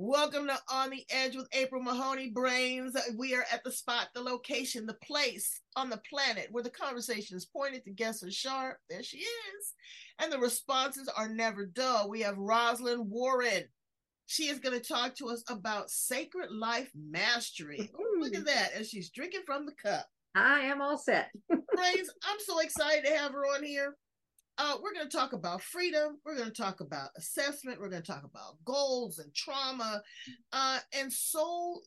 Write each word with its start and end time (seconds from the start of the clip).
Welcome 0.00 0.46
to 0.46 0.56
On 0.68 0.90
the 0.90 1.04
Edge 1.10 1.34
with 1.34 1.48
April 1.52 1.82
Mahoney 1.82 2.30
Brains. 2.30 2.96
We 3.16 3.34
are 3.34 3.44
at 3.52 3.64
the 3.64 3.72
spot, 3.72 4.10
the 4.14 4.20
location, 4.20 4.86
the 4.86 4.94
place 4.94 5.60
on 5.74 5.90
the 5.90 6.00
planet 6.08 6.46
where 6.52 6.62
the 6.62 6.70
conversation 6.70 7.36
is 7.36 7.46
pointed, 7.46 7.82
the 7.84 7.90
guests 7.90 8.22
are 8.22 8.30
sharp. 8.30 8.76
There 8.88 9.02
she 9.02 9.16
is. 9.16 9.74
And 10.20 10.30
the 10.30 10.38
responses 10.38 11.10
are 11.16 11.28
never 11.28 11.66
dull. 11.66 12.08
We 12.08 12.20
have 12.20 12.36
Rozlyn 12.36 13.06
Warren. 13.06 13.64
She 14.26 14.44
is 14.44 14.60
going 14.60 14.80
to 14.80 14.88
talk 14.88 15.16
to 15.16 15.30
us 15.30 15.42
about 15.50 15.90
sacred 15.90 16.52
life 16.52 16.92
mastery. 16.94 17.90
Ooh, 18.00 18.20
look 18.20 18.36
at 18.36 18.46
that 18.46 18.74
as 18.74 18.88
she's 18.88 19.10
drinking 19.10 19.42
from 19.46 19.66
the 19.66 19.74
cup. 19.82 20.06
I 20.36 20.60
am 20.60 20.80
all 20.80 20.96
set. 20.96 21.30
Brains, 21.48 22.10
I'm 22.22 22.38
so 22.38 22.60
excited 22.60 23.04
to 23.04 23.16
have 23.16 23.32
her 23.32 23.46
on 23.46 23.64
here. 23.64 23.96
Uh, 24.58 24.74
we're 24.82 24.92
going 24.92 25.08
to 25.08 25.16
talk 25.16 25.32
about 25.32 25.62
freedom. 25.62 26.18
We're 26.26 26.36
going 26.36 26.50
to 26.50 26.62
talk 26.62 26.80
about 26.80 27.10
assessment. 27.16 27.80
We're 27.80 27.90
going 27.90 28.02
to 28.02 28.12
talk 28.12 28.24
about 28.24 28.56
goals 28.64 29.20
and 29.20 29.32
trauma, 29.32 30.02
uh, 30.52 30.78
and 30.92 31.12
soul 31.12 31.82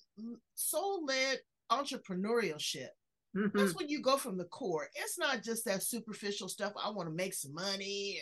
soul 0.56 1.06
led 1.06 1.40
entrepreneurship. 1.70 2.90
Mm-hmm. 3.36 3.58
That's 3.58 3.76
when 3.76 3.90
you 3.90 4.02
go 4.02 4.18
from 4.18 4.38
the 4.38 4.46
core. 4.46 4.88
It's 4.96 5.20
not 5.20 5.44
just 5.44 5.66
that 5.66 5.84
superficial 5.84 6.48
stuff. 6.48 6.73
I 6.81 6.90
want 6.90 7.09
to 7.09 7.16
make 7.16 7.34
some 7.34 7.54
money. 7.54 8.20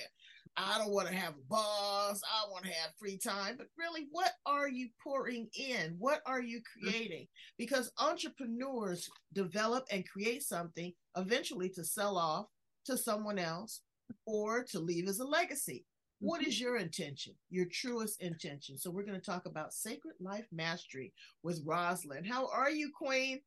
I 0.58 0.80
don't 0.80 0.92
want 0.92 1.08
to 1.08 1.16
have 1.16 1.34
a 1.34 1.48
boss. 1.48 2.22
I 2.24 2.50
want 2.50 2.66
to 2.66 2.72
have 2.72 2.92
free 3.00 3.18
time. 3.18 3.56
But 3.56 3.68
really, 3.78 4.08
what 4.12 4.32
are 4.48 4.68
you 4.68 4.90
pouring 5.04 5.48
in? 5.54 5.96
What 6.00 6.22
are 6.26 6.42
you 6.42 6.62
creating? 6.74 7.28
Because 7.58 7.92
entrepreneurs 8.00 9.08
develop 9.34 9.86
and 9.92 10.08
create 10.08 10.42
something 10.42 10.92
eventually 11.16 11.70
to 11.70 11.84
sell 11.84 12.18
off 12.18 12.48
to 12.86 12.98
someone 12.98 13.38
else 13.38 13.82
or 14.26 14.64
to 14.66 14.80
leave 14.80 15.08
as 15.08 15.20
a 15.20 15.26
legacy. 15.26 15.86
What 16.22 16.46
is 16.46 16.60
your 16.60 16.78
intention, 16.78 17.34
your 17.50 17.66
truest 17.72 18.22
intention? 18.22 18.78
So, 18.78 18.92
we're 18.92 19.06
going 19.06 19.20
to 19.20 19.26
talk 19.26 19.46
about 19.46 19.74
sacred 19.74 20.16
life 20.20 20.48
mastery 20.52 21.14
with 21.44 21.66
Rozlyn. 21.66 22.28
How 22.28 22.50
are 22.50 22.70
you, 22.70 22.92
Queen? 22.94 23.40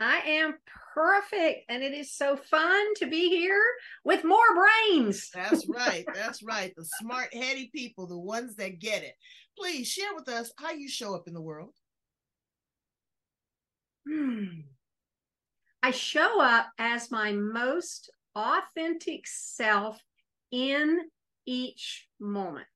I 0.00 0.18
am 0.18 0.58
perfect. 0.94 1.64
And 1.68 1.82
it 1.82 1.92
is 1.92 2.12
so 2.12 2.36
fun 2.36 2.94
to 2.96 3.06
be 3.06 3.30
here 3.30 3.62
with 4.04 4.24
more 4.24 4.38
brains. 4.54 5.30
That's 5.32 5.66
right. 5.74 6.04
That's 6.14 6.42
right. 6.42 6.74
The 6.76 6.84
smart, 6.84 7.32
heady 7.32 7.70
people, 7.74 8.06
the 8.06 8.18
ones 8.18 8.56
that 8.56 8.78
get 8.78 9.02
it. 9.02 9.14
Please 9.58 9.88
share 9.88 10.14
with 10.14 10.28
us 10.28 10.52
how 10.58 10.72
you 10.72 10.88
show 10.88 11.14
up 11.14 11.28
in 11.28 11.34
the 11.34 11.40
world. 11.40 11.74
Hmm. 14.06 14.44
I 15.82 15.90
show 15.92 16.40
up 16.40 16.66
as 16.78 17.10
my 17.10 17.32
most 17.32 18.10
authentic 18.34 19.26
self 19.26 20.00
in 20.50 21.00
each 21.46 22.06
moment. 22.20 22.66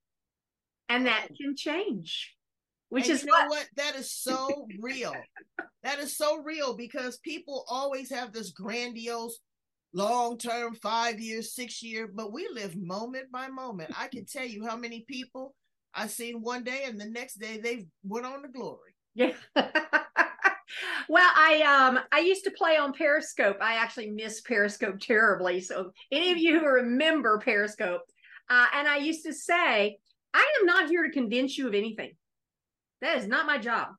And 0.89 1.05
that 1.05 1.27
oh. 1.31 1.35
can 1.39 1.55
change 1.55 2.35
which 2.91 3.05
and 3.05 3.13
is 3.13 3.23
you 3.23 3.27
know 3.27 3.47
what? 3.47 3.49
what 3.49 3.67
that 3.77 3.95
is 3.95 4.11
so 4.11 4.67
real 4.79 5.13
that 5.81 5.97
is 5.99 6.15
so 6.15 6.37
real 6.43 6.75
because 6.75 7.17
people 7.19 7.65
always 7.67 8.11
have 8.11 8.31
this 8.31 8.51
grandiose 8.51 9.39
long 9.93 10.37
term 10.37 10.75
five 10.75 11.19
years 11.19 11.55
six 11.55 11.81
year 11.81 12.09
but 12.13 12.31
we 12.31 12.47
live 12.53 12.75
moment 12.75 13.31
by 13.31 13.47
moment 13.47 13.89
i 13.97 14.07
can 14.07 14.25
tell 14.25 14.45
you 14.45 14.65
how 14.65 14.75
many 14.75 15.05
people 15.07 15.55
i 15.95 16.05
seen 16.05 16.41
one 16.41 16.63
day 16.63 16.83
and 16.85 16.99
the 16.99 17.05
next 17.05 17.35
day 17.35 17.57
they 17.57 17.87
went 18.03 18.25
on 18.25 18.41
to 18.41 18.49
glory 18.49 18.93
yeah 19.15 19.31
well 21.09 21.31
i 21.35 21.61
um 21.61 21.99
i 22.11 22.19
used 22.19 22.43
to 22.43 22.51
play 22.51 22.77
on 22.77 22.93
periscope 22.93 23.57
i 23.61 23.75
actually 23.75 24.09
miss 24.09 24.41
periscope 24.41 24.99
terribly 24.99 25.59
so 25.59 25.91
any 26.11 26.31
of 26.31 26.37
you 26.37 26.59
who 26.59 26.65
remember 26.65 27.39
periscope 27.39 28.01
uh, 28.49 28.67
and 28.73 28.87
i 28.87 28.97
used 28.97 29.23
to 29.23 29.33
say 29.33 29.97
i 30.33 30.53
am 30.59 30.65
not 30.65 30.89
here 30.89 31.03
to 31.03 31.11
convince 31.11 31.57
you 31.57 31.67
of 31.67 31.73
anything 31.73 32.11
that 33.01 33.17
is 33.17 33.27
not 33.27 33.47
my 33.47 33.57
job. 33.57 33.89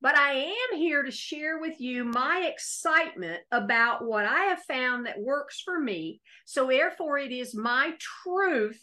But 0.00 0.16
I 0.16 0.34
am 0.34 0.78
here 0.78 1.02
to 1.02 1.10
share 1.10 1.58
with 1.58 1.80
you 1.80 2.04
my 2.04 2.48
excitement 2.52 3.40
about 3.50 4.04
what 4.04 4.24
I 4.24 4.44
have 4.44 4.62
found 4.62 5.06
that 5.06 5.18
works 5.18 5.60
for 5.60 5.78
me. 5.80 6.20
So, 6.46 6.68
therefore, 6.68 7.18
it 7.18 7.32
is 7.32 7.54
my 7.54 7.94
truth 7.98 8.80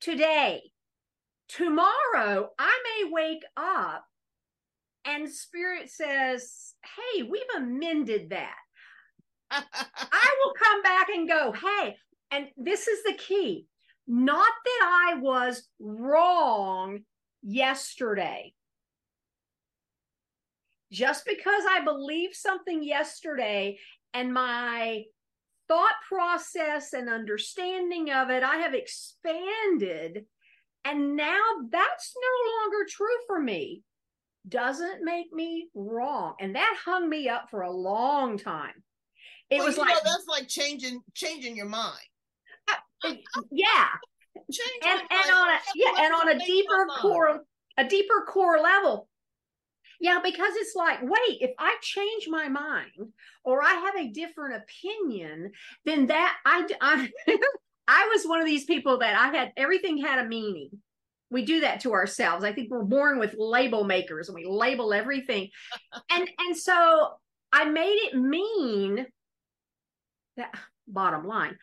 today. 0.00 0.62
Tomorrow, 1.48 2.48
I 2.58 2.82
may 2.84 3.10
wake 3.12 3.44
up 3.56 4.04
and 5.06 5.28
Spirit 5.28 5.90
says, 5.90 6.74
Hey, 6.84 7.22
we've 7.22 7.42
amended 7.56 8.30
that. 8.30 8.56
I 9.50 10.36
will 10.44 10.54
come 10.54 10.82
back 10.82 11.08
and 11.08 11.28
go, 11.28 11.52
Hey, 11.52 11.96
and 12.30 12.46
this 12.56 12.88
is 12.88 13.02
the 13.04 13.14
key 13.14 13.66
not 14.06 14.52
that 14.64 15.08
I 15.10 15.14
was 15.18 15.68
wrong 15.78 17.00
yesterday. 17.42 18.52
Just 20.90 21.24
because 21.24 21.62
I 21.68 21.82
believe 21.84 22.30
something 22.34 22.82
yesterday 22.82 23.78
and 24.12 24.34
my 24.34 25.04
thought 25.68 25.94
process 26.06 26.92
and 26.92 27.08
understanding 27.08 28.10
of 28.10 28.28
it, 28.30 28.42
I 28.42 28.56
have 28.56 28.74
expanded. 28.74 30.26
And 30.84 31.16
now 31.16 31.40
that's 31.70 32.14
no 32.14 32.50
longer 32.60 32.86
true 32.90 33.06
for 33.26 33.40
me. 33.40 33.82
Doesn't 34.48 35.04
make 35.04 35.32
me 35.32 35.68
wrong. 35.74 36.34
And 36.40 36.56
that 36.56 36.76
hung 36.84 37.08
me 37.08 37.28
up 37.28 37.48
for 37.50 37.62
a 37.62 37.70
long 37.70 38.38
time. 38.38 38.82
It 39.50 39.58
well, 39.58 39.66
was 39.66 39.78
like 39.78 39.94
know, 39.94 40.00
that's 40.04 40.26
like 40.28 40.48
changing 40.48 41.02
changing 41.14 41.56
your 41.56 41.66
mind. 41.66 41.98
Uh, 43.04 43.14
yeah, 43.50 43.86
and, 44.84 45.00
and 45.10 45.34
on 45.34 45.48
a 45.48 45.58
yeah 45.74 45.92
and 45.98 46.14
on 46.14 46.28
a 46.28 46.38
deeper 46.38 46.86
core 47.00 47.44
a 47.78 47.84
deeper 47.84 48.24
core 48.26 48.58
level 48.60 49.08
yeah 50.00 50.20
because 50.22 50.52
it's 50.56 50.74
like 50.74 50.98
wait 51.02 51.38
if 51.40 51.50
i 51.58 51.76
change 51.80 52.28
my 52.28 52.48
mind 52.48 52.90
or 53.44 53.62
i 53.62 53.72
have 53.72 53.96
a 53.96 54.10
different 54.10 54.62
opinion 54.62 55.50
then 55.84 56.06
that 56.06 56.36
i 56.44 56.66
i, 56.80 57.08
I 57.88 58.08
was 58.14 58.24
one 58.24 58.40
of 58.40 58.46
these 58.46 58.64
people 58.64 58.98
that 58.98 59.14
i 59.14 59.36
had 59.36 59.52
everything 59.56 59.98
had 59.98 60.24
a 60.24 60.28
meaning 60.28 60.70
we 61.32 61.44
do 61.44 61.60
that 61.60 61.80
to 61.80 61.92
ourselves 61.92 62.44
i 62.44 62.52
think 62.52 62.70
we're 62.70 62.82
born 62.82 63.18
with 63.18 63.34
label 63.36 63.84
makers 63.84 64.28
and 64.28 64.34
we 64.34 64.44
label 64.44 64.92
everything 64.92 65.48
and 66.10 66.28
and 66.38 66.56
so 66.56 67.10
i 67.52 67.64
made 67.64 67.98
it 68.04 68.16
mean 68.16 69.06
that 70.36 70.54
bottom 70.86 71.26
line 71.26 71.56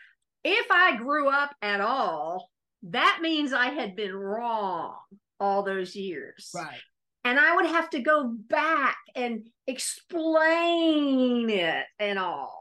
if 0.44 0.66
i 0.72 0.96
grew 0.98 1.30
up 1.30 1.56
at 1.62 1.82
all 1.82 2.50
that 2.84 3.20
means 3.22 3.54
I 3.54 3.68
had 3.68 3.96
been 3.96 4.16
wrong 4.16 4.96
all 5.40 5.64
those 5.64 5.96
years. 5.96 6.52
Right. 6.54 6.80
And 7.24 7.40
I 7.40 7.56
would 7.56 7.66
have 7.66 7.90
to 7.92 8.00
go 8.00 8.34
back 8.50 8.98
and 9.16 9.48
explain 9.68 11.50
it 11.50 11.86
and 12.00 12.18
all. 12.18 12.59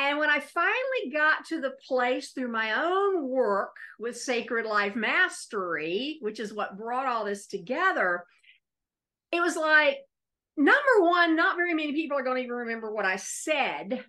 And 0.00 0.18
when 0.18 0.30
I 0.30 0.40
finally 0.40 1.12
got 1.12 1.44
to 1.48 1.60
the 1.60 1.74
place 1.86 2.30
through 2.30 2.50
my 2.50 2.72
own 2.82 3.28
work 3.28 3.76
with 3.98 4.16
Sacred 4.16 4.64
Life 4.64 4.96
Mastery, 4.96 6.16
which 6.22 6.40
is 6.40 6.54
what 6.54 6.78
brought 6.78 7.06
all 7.06 7.26
this 7.26 7.46
together, 7.46 8.24
it 9.30 9.42
was 9.42 9.56
like, 9.56 9.98
number 10.56 11.00
one, 11.00 11.36
not 11.36 11.56
very 11.56 11.74
many 11.74 11.92
people 11.92 12.16
are 12.16 12.22
going 12.22 12.38
to 12.38 12.42
even 12.44 12.56
remember 12.56 12.90
what 12.90 13.04
I 13.04 13.16
said 13.16 14.02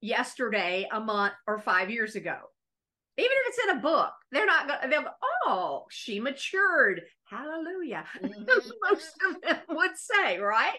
yesterday, 0.00 0.86
a 0.92 1.00
month, 1.00 1.34
or 1.48 1.58
five 1.58 1.90
years 1.90 2.14
ago 2.14 2.36
even 3.18 3.30
if 3.32 3.48
it's 3.48 3.64
in 3.64 3.78
a 3.78 3.80
book, 3.80 4.12
they're 4.30 4.46
not 4.46 4.68
going. 4.68 4.90
They'll 4.90 5.02
go, 5.02 5.08
"Oh, 5.46 5.86
she 5.90 6.20
matured." 6.20 7.02
Hallelujah. 7.24 8.04
Mm-hmm. 8.22 8.44
Most 8.90 9.14
of 9.28 9.40
them 9.42 9.60
would 9.70 9.96
say, 9.96 10.38
right? 10.38 10.78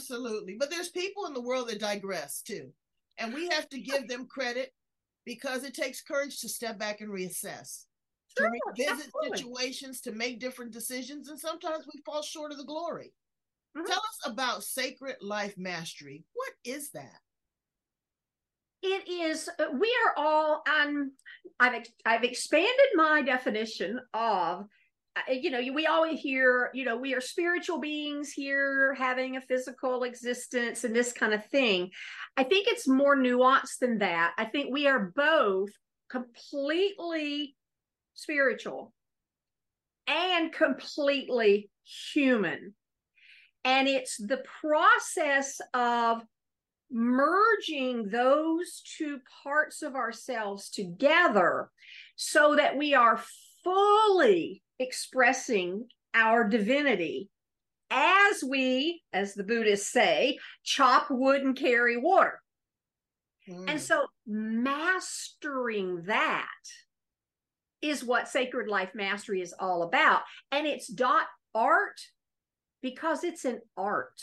Absolutely, 0.00 0.56
but 0.58 0.70
there's 0.70 0.88
people 0.88 1.26
in 1.26 1.34
the 1.34 1.40
world 1.40 1.68
that 1.68 1.80
digress 1.80 2.42
too, 2.42 2.70
and 3.18 3.34
we 3.34 3.48
have 3.48 3.68
to 3.68 3.80
give 3.80 4.08
them 4.08 4.26
credit 4.26 4.72
because 5.26 5.64
it 5.64 5.74
takes 5.74 6.02
courage 6.02 6.40
to 6.40 6.48
step 6.48 6.78
back 6.78 7.00
and 7.00 7.10
reassess, 7.10 7.84
sure, 8.36 8.48
to 8.48 8.60
revisit 8.76 9.06
absolutely. 9.06 9.36
situations, 9.36 10.00
to 10.00 10.12
make 10.12 10.40
different 10.40 10.72
decisions, 10.72 11.28
and 11.28 11.38
sometimes 11.38 11.84
we 11.92 12.00
fall 12.04 12.22
short 12.22 12.50
of 12.50 12.58
the 12.58 12.64
glory. 12.64 13.12
Mm-hmm. 13.76 13.86
Tell 13.86 13.98
us 13.98 14.18
about 14.32 14.64
Sacred 14.64 15.16
Life 15.20 15.54
Mastery. 15.56 16.24
What 16.32 16.52
is 16.64 16.90
that? 16.92 17.20
it 18.82 19.08
is 19.08 19.48
uh, 19.58 19.66
we 19.78 19.94
are 20.06 20.14
all 20.16 20.62
on 20.68 21.10
i've 21.58 21.84
i've 22.06 22.24
expanded 22.24 22.86
my 22.94 23.20
definition 23.22 24.00
of 24.14 24.64
you 25.28 25.50
know 25.50 25.60
we 25.74 25.86
always 25.86 26.20
hear 26.20 26.70
you 26.72 26.84
know 26.84 26.96
we 26.96 27.14
are 27.14 27.20
spiritual 27.20 27.78
beings 27.78 28.30
here 28.30 28.94
having 28.94 29.36
a 29.36 29.40
physical 29.40 30.04
existence 30.04 30.84
and 30.84 30.94
this 30.94 31.12
kind 31.12 31.34
of 31.34 31.44
thing. 31.46 31.90
I 32.36 32.44
think 32.44 32.68
it's 32.68 32.88
more 32.88 33.16
nuanced 33.16 33.78
than 33.80 33.98
that. 33.98 34.34
I 34.38 34.44
think 34.44 34.72
we 34.72 34.86
are 34.86 35.12
both 35.14 35.70
completely 36.10 37.54
spiritual 38.14 38.92
and 40.06 40.52
completely 40.52 41.70
human. 42.12 42.74
And 43.64 43.88
it's 43.88 44.16
the 44.16 44.42
process 44.60 45.60
of 45.74 46.22
merging 46.90 48.08
those 48.08 48.82
two 48.96 49.20
parts 49.44 49.82
of 49.82 49.94
ourselves 49.94 50.70
together 50.70 51.70
so 52.16 52.56
that 52.56 52.76
we 52.76 52.94
are 52.94 53.22
fully 53.62 54.62
expressing 54.80 55.86
our 56.14 56.48
divinity 56.48 57.28
as 57.90 58.42
we, 58.42 59.02
as 59.12 59.34
the 59.34 59.44
Buddhists 59.44 59.92
say, 59.92 60.38
chop 60.64 61.06
wood 61.10 61.42
and 61.42 61.56
carry 61.56 61.96
water. 61.96 62.40
Mm. 63.48 63.64
And 63.68 63.80
so 63.80 64.06
mastering 64.26 66.02
that 66.06 66.46
is 67.82 68.04
what 68.04 68.28
sacred 68.28 68.68
life 68.68 68.90
mastery 68.94 69.40
is 69.40 69.54
all 69.58 69.82
about. 69.82 70.22
And 70.50 70.66
it's 70.66 70.88
dot 70.88 71.26
art 71.54 72.00
because 72.82 73.24
it's 73.24 73.44
an 73.44 73.60
art. 73.76 74.20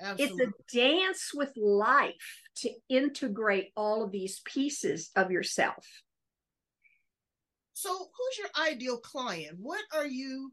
Absolutely. 0.00 0.44
It's 0.44 0.52
a 0.74 0.76
dance 0.76 1.30
with 1.34 1.52
life 1.56 2.40
to 2.56 2.70
integrate 2.88 3.70
all 3.76 4.02
of 4.02 4.10
these 4.10 4.40
pieces 4.44 5.10
of 5.14 5.30
yourself. 5.30 5.86
So, 7.74 7.90
who's 7.90 8.38
your 8.38 8.68
ideal 8.68 8.98
client? 8.98 9.56
What 9.58 9.82
are 9.92 10.06
you 10.06 10.52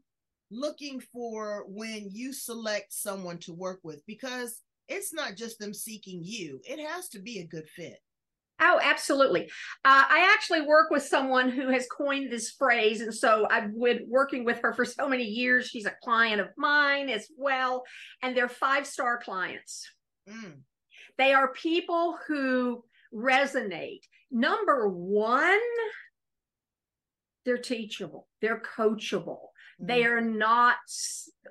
looking 0.50 1.00
for 1.12 1.64
when 1.68 2.08
you 2.10 2.32
select 2.32 2.92
someone 2.92 3.38
to 3.38 3.54
work 3.54 3.80
with? 3.84 4.02
Because 4.06 4.60
it's 4.88 5.14
not 5.14 5.36
just 5.36 5.58
them 5.58 5.72
seeking 5.72 6.20
you, 6.22 6.60
it 6.64 6.84
has 6.84 7.08
to 7.10 7.20
be 7.20 7.38
a 7.38 7.46
good 7.46 7.68
fit. 7.68 7.98
Oh, 8.60 8.78
absolutely. 8.82 9.44
Uh, 9.84 10.04
I 10.08 10.30
actually 10.32 10.62
work 10.62 10.90
with 10.90 11.02
someone 11.02 11.48
who 11.50 11.68
has 11.70 11.86
coined 11.88 12.30
this 12.30 12.50
phrase. 12.50 13.00
And 13.00 13.12
so 13.12 13.46
I've 13.50 13.76
been 13.76 14.04
working 14.08 14.44
with 14.44 14.60
her 14.62 14.72
for 14.72 14.84
so 14.84 15.08
many 15.08 15.24
years. 15.24 15.66
She's 15.66 15.86
a 15.86 15.94
client 16.04 16.40
of 16.40 16.48
mine 16.56 17.08
as 17.08 17.26
well. 17.36 17.82
And 18.22 18.36
they're 18.36 18.48
five 18.48 18.86
star 18.86 19.18
clients. 19.18 19.88
Mm. 20.28 20.60
They 21.18 21.32
are 21.32 21.52
people 21.52 22.18
who 22.28 22.84
resonate. 23.12 24.02
Number 24.30 24.88
one, 24.88 25.60
they're 27.44 27.58
teachable, 27.58 28.28
they're 28.40 28.60
coachable. 28.60 29.40
Mm. 29.80 29.88
They 29.88 30.04
are 30.04 30.20
not, 30.20 30.76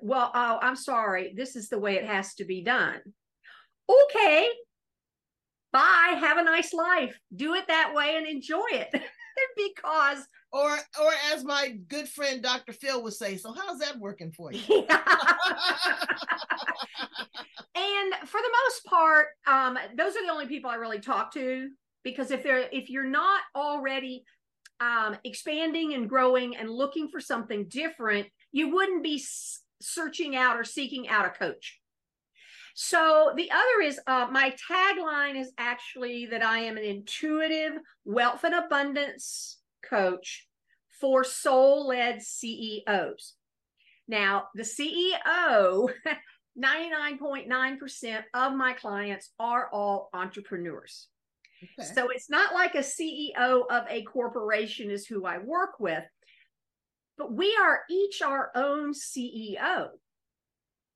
well, 0.00 0.30
oh, 0.34 0.58
I'm 0.62 0.76
sorry. 0.76 1.34
This 1.36 1.56
is 1.56 1.68
the 1.68 1.78
way 1.78 1.96
it 1.96 2.04
has 2.04 2.34
to 2.36 2.44
be 2.44 2.62
done. 2.62 3.00
Okay, 3.88 4.48
bye 5.72 6.16
have 6.20 6.38
a 6.38 6.44
nice 6.44 6.72
life 6.72 7.18
do 7.34 7.54
it 7.54 7.66
that 7.66 7.92
way 7.94 8.16
and 8.16 8.26
enjoy 8.26 8.66
it 8.70 8.88
because 9.56 10.26
or 10.52 10.70
or 10.70 11.12
as 11.32 11.42
my 11.44 11.74
good 11.88 12.06
friend 12.08 12.42
dr 12.42 12.72
phil 12.74 13.02
would 13.02 13.14
say 13.14 13.36
so 13.36 13.52
how's 13.52 13.78
that 13.78 13.98
working 13.98 14.30
for 14.32 14.52
you 14.52 14.60
and 14.68 14.88
for 18.26 18.40
the 18.40 18.52
most 18.64 18.84
part 18.84 19.28
um, 19.46 19.78
those 19.96 20.14
are 20.14 20.24
the 20.24 20.30
only 20.30 20.46
people 20.46 20.70
i 20.70 20.74
really 20.74 21.00
talk 21.00 21.32
to 21.32 21.70
because 22.04 22.30
if 22.30 22.42
they're 22.42 22.68
if 22.70 22.90
you're 22.90 23.08
not 23.08 23.40
already 23.56 24.24
um, 24.82 25.16
expanding 25.24 25.94
and 25.94 26.08
growing 26.08 26.56
and 26.56 26.68
looking 26.68 27.08
for 27.08 27.20
something 27.20 27.66
different 27.68 28.26
you 28.50 28.70
wouldn't 28.74 29.04
be 29.04 29.22
searching 29.80 30.34
out 30.34 30.56
or 30.56 30.64
seeking 30.64 31.08
out 31.08 31.26
a 31.26 31.30
coach 31.30 31.78
so 32.74 33.32
the 33.36 33.50
other 33.50 33.82
is 33.84 34.00
uh, 34.06 34.28
my 34.30 34.54
tagline 34.70 35.38
is 35.38 35.52
actually 35.58 36.26
that 36.26 36.42
I 36.42 36.60
am 36.60 36.76
an 36.76 36.84
intuitive 36.84 37.72
wealth 38.04 38.44
and 38.44 38.54
abundance 38.54 39.58
coach 39.84 40.46
for 41.00 41.24
soul 41.24 41.88
led 41.88 42.22
CEOs. 42.22 43.34
Now, 44.08 44.44
the 44.54 44.62
CEO, 45.26 45.90
99.9% 46.58 48.22
of 48.34 48.54
my 48.54 48.72
clients 48.72 49.30
are 49.38 49.68
all 49.72 50.08
entrepreneurs. 50.14 51.08
Okay. 51.78 51.88
So 51.94 52.08
it's 52.08 52.30
not 52.30 52.54
like 52.54 52.74
a 52.74 52.78
CEO 52.78 53.62
of 53.70 53.84
a 53.88 54.02
corporation 54.02 54.90
is 54.90 55.06
who 55.06 55.24
I 55.24 55.38
work 55.38 55.78
with, 55.78 56.04
but 57.18 57.32
we 57.32 57.56
are 57.60 57.80
each 57.90 58.22
our 58.22 58.50
own 58.54 58.92
CEO 58.92 59.88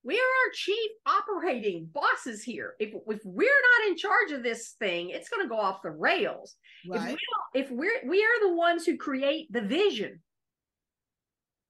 we 0.07 0.15
are 0.15 0.19
our 0.19 0.53
chief 0.55 0.91
operating 1.05 1.91
bosses 1.93 2.45
here. 2.45 2.75
If 2.79 2.95
if 3.09 3.21
we're 3.25 3.49
not 3.49 3.91
in 3.91 3.97
charge 3.97 4.31
of 4.31 4.45
this 4.45 4.77
thing, 4.79 5.11
it's 5.11 5.29
going 5.29 5.43
to 5.43 5.49
go 5.49 5.59
off 5.59 5.83
the 5.83 5.91
rails. 5.91 6.55
Right. 6.89 7.19
If, 7.55 7.71
we 7.73 7.89
if 7.89 8.03
we're 8.05 8.09
we 8.09 8.23
are 8.23 8.49
the 8.49 8.55
ones 8.55 8.87
who 8.87 8.97
create 8.97 9.53
the 9.53 9.63
vision, 9.63 10.21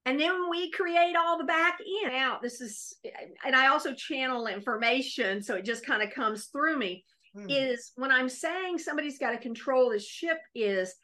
and 0.04 0.20
then 0.20 0.50
we 0.50 0.70
create 0.70 1.16
all 1.16 1.38
the 1.38 1.44
back 1.44 1.78
end 2.04 2.14
out. 2.14 2.42
This 2.42 2.60
is, 2.60 2.94
and 3.44 3.56
I 3.56 3.68
also 3.68 3.94
channel 3.94 4.48
information, 4.48 5.42
so 5.42 5.54
it 5.54 5.64
just 5.64 5.86
kind 5.86 6.02
of 6.02 6.10
comes 6.10 6.46
through 6.46 6.76
me. 6.76 7.06
Hmm. 7.36 7.50
Is 7.50 7.92
when 7.96 8.10
I'm 8.10 8.30
saying 8.30 8.78
somebody's 8.78 9.18
got 9.18 9.32
to 9.32 9.38
control 9.38 9.90
this 9.90 10.06
ship, 10.06 10.38
is 10.54 10.94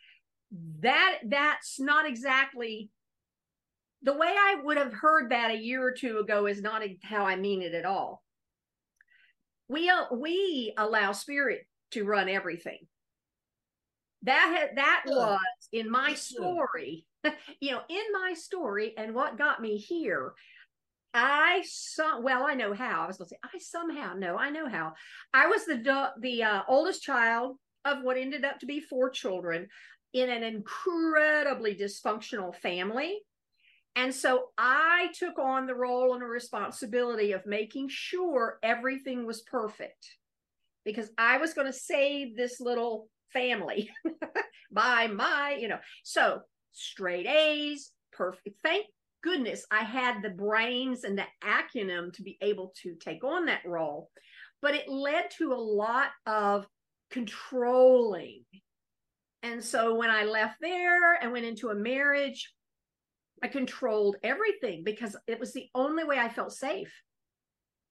that 0.81 1.19
that's 1.25 1.79
not 1.79 2.09
exactly 2.09 2.91
the 4.03 4.15
way 4.15 4.29
I 4.29 4.57
would 4.63 4.79
have 4.79 4.93
heard 4.93 5.31
that 5.31 5.51
a 5.51 5.59
year 5.59 5.87
or 5.87 5.93
two 5.93 6.19
ago 6.19 6.47
is 6.47 6.61
not 6.61 6.83
how 7.03 7.25
I 7.25 7.37
mean 7.37 7.63
it 7.63 7.75
at 7.75 7.85
all. 7.85 8.23
We 9.69 9.89
uh, 9.89 10.07
we 10.13 10.75
allow 10.77 11.13
spirit 11.13 11.67
to 11.93 12.05
run 12.05 12.29
everything. 12.29 12.87
That 14.23 14.57
had, 14.57 14.77
that 14.77 15.03
was 15.07 15.41
in 15.73 15.91
my 15.91 16.15
story, 16.15 17.07
you 17.61 17.73
know, 17.73 17.81
in 17.89 18.03
my 18.13 18.35
story, 18.35 18.95
and 18.97 19.15
what 19.15 19.39
got 19.39 19.61
me 19.61 19.77
here. 19.77 20.33
I 21.15 21.63
saw. 21.67 22.21
Well, 22.21 22.45
I 22.47 22.55
know 22.55 22.73
how. 22.75 23.03
I 23.03 23.07
was 23.07 23.19
going 23.19 23.29
to 23.29 23.35
say 23.35 23.39
I 23.45 23.59
somehow 23.59 24.15
know. 24.15 24.37
I 24.37 24.51
know 24.51 24.69
how. 24.69 24.95
I 25.35 25.47
was 25.47 25.65
the 25.65 26.11
the 26.21 26.43
uh, 26.43 26.63
oldest 26.69 27.03
child 27.03 27.57
of 27.85 28.03
what 28.03 28.17
ended 28.17 28.45
up 28.45 28.61
to 28.61 28.67
be 28.67 28.81
four 28.81 29.11
children 29.11 29.69
in 30.13 30.31
an 30.31 30.43
incredibly 30.43 31.75
dysfunctional 31.75 32.55
family 32.55 33.19
and 33.95 34.15
so 34.15 34.49
I 34.57 35.09
took 35.19 35.39
on 35.39 35.67
the 35.67 35.75
role 35.75 36.15
and 36.15 36.23
the 36.23 36.27
responsibility 36.27 37.33
of 37.33 37.45
making 37.45 37.89
sure 37.91 38.59
everything 38.63 39.27
was 39.27 39.43
perfect 39.43 40.17
because 40.85 41.11
I 41.19 41.39
was 41.39 41.53
going 41.53 41.67
to 41.67 41.73
save 41.73 42.37
this 42.37 42.59
little 42.59 43.09
family 43.33 43.91
by 44.73 45.09
my, 45.09 45.59
you 45.61 45.69
know. 45.69 45.79
So 46.05 46.41
straight 46.73 47.27
A's, 47.27 47.91
perfect. 48.13 48.57
Thank 48.63 48.87
goodness 49.23 49.65
I 49.71 49.85
had 49.85 50.23
the 50.23 50.31
brains 50.31 51.05
and 51.05 51.19
the 51.19 51.27
acumen 51.43 52.13
to 52.13 52.23
be 52.23 52.39
able 52.43 52.73
to 52.83 52.95
take 52.97 53.25
on 53.25 53.47
that 53.47 53.65
role. 53.65 54.11
But 54.61 54.75
it 54.75 54.89
led 54.89 55.31
to 55.39 55.53
a 55.53 55.55
lot 55.55 56.09
of 56.27 56.67
controlling. 57.11 58.45
And 59.43 59.63
so 59.63 59.95
when 59.95 60.11
I 60.11 60.25
left 60.25 60.57
there 60.61 61.15
and 61.15 61.33
went 61.33 61.47
into 61.47 61.71
a 61.71 61.75
marriage, 61.75 62.53
I 63.43 63.49
controlled 63.49 64.17
everything 64.23 64.85
because 64.85 65.17
it 65.27 65.41
was 65.41 65.53
the 65.53 65.69
only 65.75 66.05
way 66.05 66.19
I 66.19 66.29
felt 66.29 66.53
safe. 66.53 66.93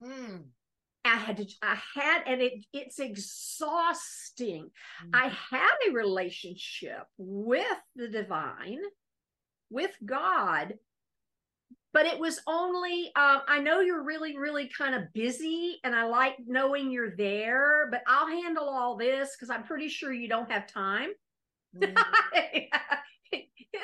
Mm. 0.01 0.45
I 1.03 1.15
had 1.15 1.37
to, 1.37 1.45
I 1.61 1.77
had, 1.95 2.23
and 2.27 2.41
it 2.41 2.53
it's 2.73 2.99
exhausting. 2.99 4.69
Mm. 5.05 5.09
I 5.13 5.27
had 5.27 5.89
a 5.89 5.93
relationship 5.93 7.03
with 7.17 7.65
the 7.95 8.07
divine, 8.07 8.79
with 9.69 9.91
God, 10.05 10.75
but 11.93 12.05
it 12.05 12.17
was 12.17 12.39
only, 12.47 13.11
uh, 13.15 13.39
I 13.47 13.59
know 13.59 13.81
you're 13.81 14.03
really, 14.03 14.37
really 14.37 14.69
kind 14.75 14.95
of 14.95 15.11
busy, 15.13 15.79
and 15.83 15.95
I 15.95 16.05
like 16.05 16.35
knowing 16.45 16.91
you're 16.91 17.15
there, 17.15 17.87
but 17.91 18.01
I'll 18.07 18.27
handle 18.27 18.69
all 18.69 18.95
this 18.95 19.35
because 19.35 19.49
I'm 19.49 19.63
pretty 19.63 19.89
sure 19.89 20.13
you 20.13 20.27
don't 20.27 20.51
have 20.51 20.67
time. 20.67 21.09
Mm. 21.73 21.95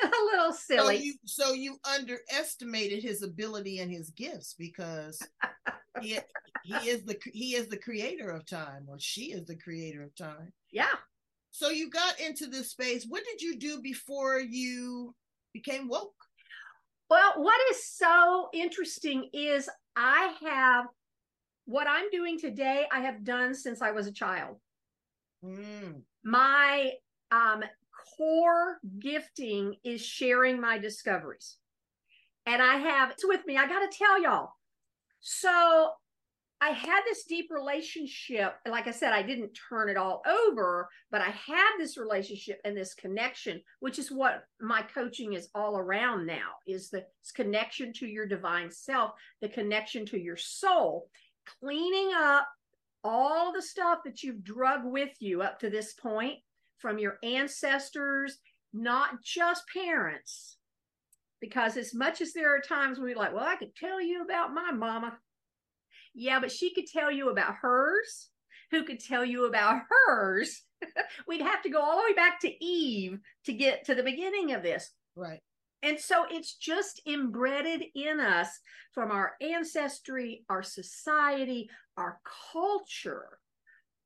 a 0.02 0.24
little 0.30 0.52
silly. 0.52 0.96
So 0.96 1.02
you, 1.02 1.14
so 1.24 1.52
you 1.52 1.78
underestimated 1.90 3.02
his 3.02 3.22
ability 3.22 3.78
and 3.78 3.90
his 3.90 4.10
gifts 4.10 4.54
because 4.58 5.18
he, 6.00 6.18
he 6.64 6.74
is 6.90 7.04
the 7.04 7.16
he 7.32 7.54
is 7.54 7.68
the 7.68 7.78
creator 7.78 8.30
of 8.30 8.44
time, 8.46 8.84
or 8.88 8.98
she 8.98 9.32
is 9.32 9.46
the 9.46 9.56
creator 9.56 10.02
of 10.02 10.14
time. 10.14 10.52
Yeah. 10.70 10.96
So 11.50 11.70
you 11.70 11.88
got 11.90 12.20
into 12.20 12.46
this 12.46 12.70
space. 12.70 13.06
What 13.08 13.24
did 13.24 13.40
you 13.40 13.58
do 13.58 13.80
before 13.80 14.38
you 14.38 15.14
became 15.54 15.88
woke? 15.88 16.12
Well, 17.10 17.32
what 17.36 17.58
is 17.70 17.84
so 17.84 18.48
interesting 18.52 19.30
is 19.32 19.68
I 19.96 20.34
have 20.42 20.86
what 21.64 21.86
I'm 21.86 22.10
doing 22.10 22.38
today, 22.38 22.86
I 22.92 23.00
have 23.00 23.24
done 23.24 23.54
since 23.54 23.82
I 23.82 23.90
was 23.90 24.06
a 24.06 24.12
child. 24.12 24.56
Mm. 25.44 26.02
My 26.24 26.92
um, 27.30 27.62
core 28.16 28.78
gifting 28.98 29.76
is 29.84 30.04
sharing 30.04 30.60
my 30.60 30.78
discoveries. 30.78 31.56
And 32.46 32.62
I 32.62 32.76
have 32.76 33.10
it's 33.10 33.26
with 33.26 33.44
me. 33.46 33.56
I 33.56 33.66
got 33.66 33.80
to 33.80 33.98
tell 33.98 34.22
y'all. 34.22 34.52
So 35.20 35.90
I 36.60 36.70
had 36.70 37.02
this 37.04 37.24
deep 37.24 37.46
relationship. 37.50 38.56
Like 38.68 38.88
I 38.88 38.90
said, 38.90 39.12
I 39.12 39.22
didn't 39.22 39.58
turn 39.68 39.88
it 39.88 39.96
all 39.96 40.22
over, 40.26 40.88
but 41.10 41.20
I 41.20 41.30
had 41.30 41.76
this 41.78 41.96
relationship 41.96 42.60
and 42.64 42.76
this 42.76 42.94
connection, 42.94 43.62
which 43.78 43.98
is 43.98 44.10
what 44.10 44.44
my 44.60 44.82
coaching 44.82 45.34
is 45.34 45.48
all 45.54 45.78
around 45.78 46.26
now 46.26 46.56
is 46.66 46.90
the 46.90 47.04
connection 47.34 47.92
to 47.94 48.06
your 48.06 48.26
divine 48.26 48.72
self, 48.72 49.12
the 49.40 49.48
connection 49.48 50.04
to 50.06 50.18
your 50.18 50.36
soul, 50.36 51.08
cleaning 51.60 52.10
up 52.16 52.48
all 53.04 53.52
the 53.52 53.62
stuff 53.62 54.00
that 54.04 54.24
you've 54.24 54.42
drug 54.42 54.80
with 54.84 55.14
you 55.20 55.42
up 55.42 55.60
to 55.60 55.70
this 55.70 55.94
point 55.94 56.38
from 56.78 56.98
your 56.98 57.18
ancestors, 57.22 58.38
not 58.72 59.22
just 59.22 59.62
parents. 59.72 60.56
Because 61.40 61.76
as 61.76 61.94
much 61.94 62.20
as 62.20 62.32
there 62.32 62.52
are 62.52 62.60
times 62.60 62.98
when 62.98 63.06
we're 63.06 63.16
like, 63.16 63.32
well, 63.32 63.46
I 63.46 63.54
could 63.54 63.76
tell 63.76 64.00
you 64.02 64.24
about 64.24 64.52
my 64.52 64.72
mama. 64.72 65.16
Yeah, 66.18 66.40
but 66.40 66.50
she 66.50 66.74
could 66.74 66.88
tell 66.88 67.12
you 67.12 67.30
about 67.30 67.54
hers, 67.62 68.30
who 68.72 68.84
could 68.84 68.98
tell 68.98 69.24
you 69.24 69.46
about 69.46 69.82
hers. 69.88 70.62
We'd 71.28 71.42
have 71.42 71.62
to 71.62 71.70
go 71.70 71.80
all 71.80 71.96
the 71.96 72.02
way 72.02 72.12
back 72.12 72.40
to 72.40 72.64
Eve 72.64 73.20
to 73.46 73.52
get 73.52 73.84
to 73.86 73.94
the 73.94 74.02
beginning 74.02 74.52
of 74.52 74.64
this. 74.64 74.90
Right. 75.14 75.40
And 75.84 75.98
so 75.98 76.24
it's 76.28 76.56
just 76.56 77.00
embedded 77.06 77.84
in 77.94 78.18
us 78.18 78.48
from 78.92 79.12
our 79.12 79.34
ancestry, 79.40 80.44
our 80.50 80.64
society, 80.64 81.70
our 81.96 82.18
culture. 82.52 83.38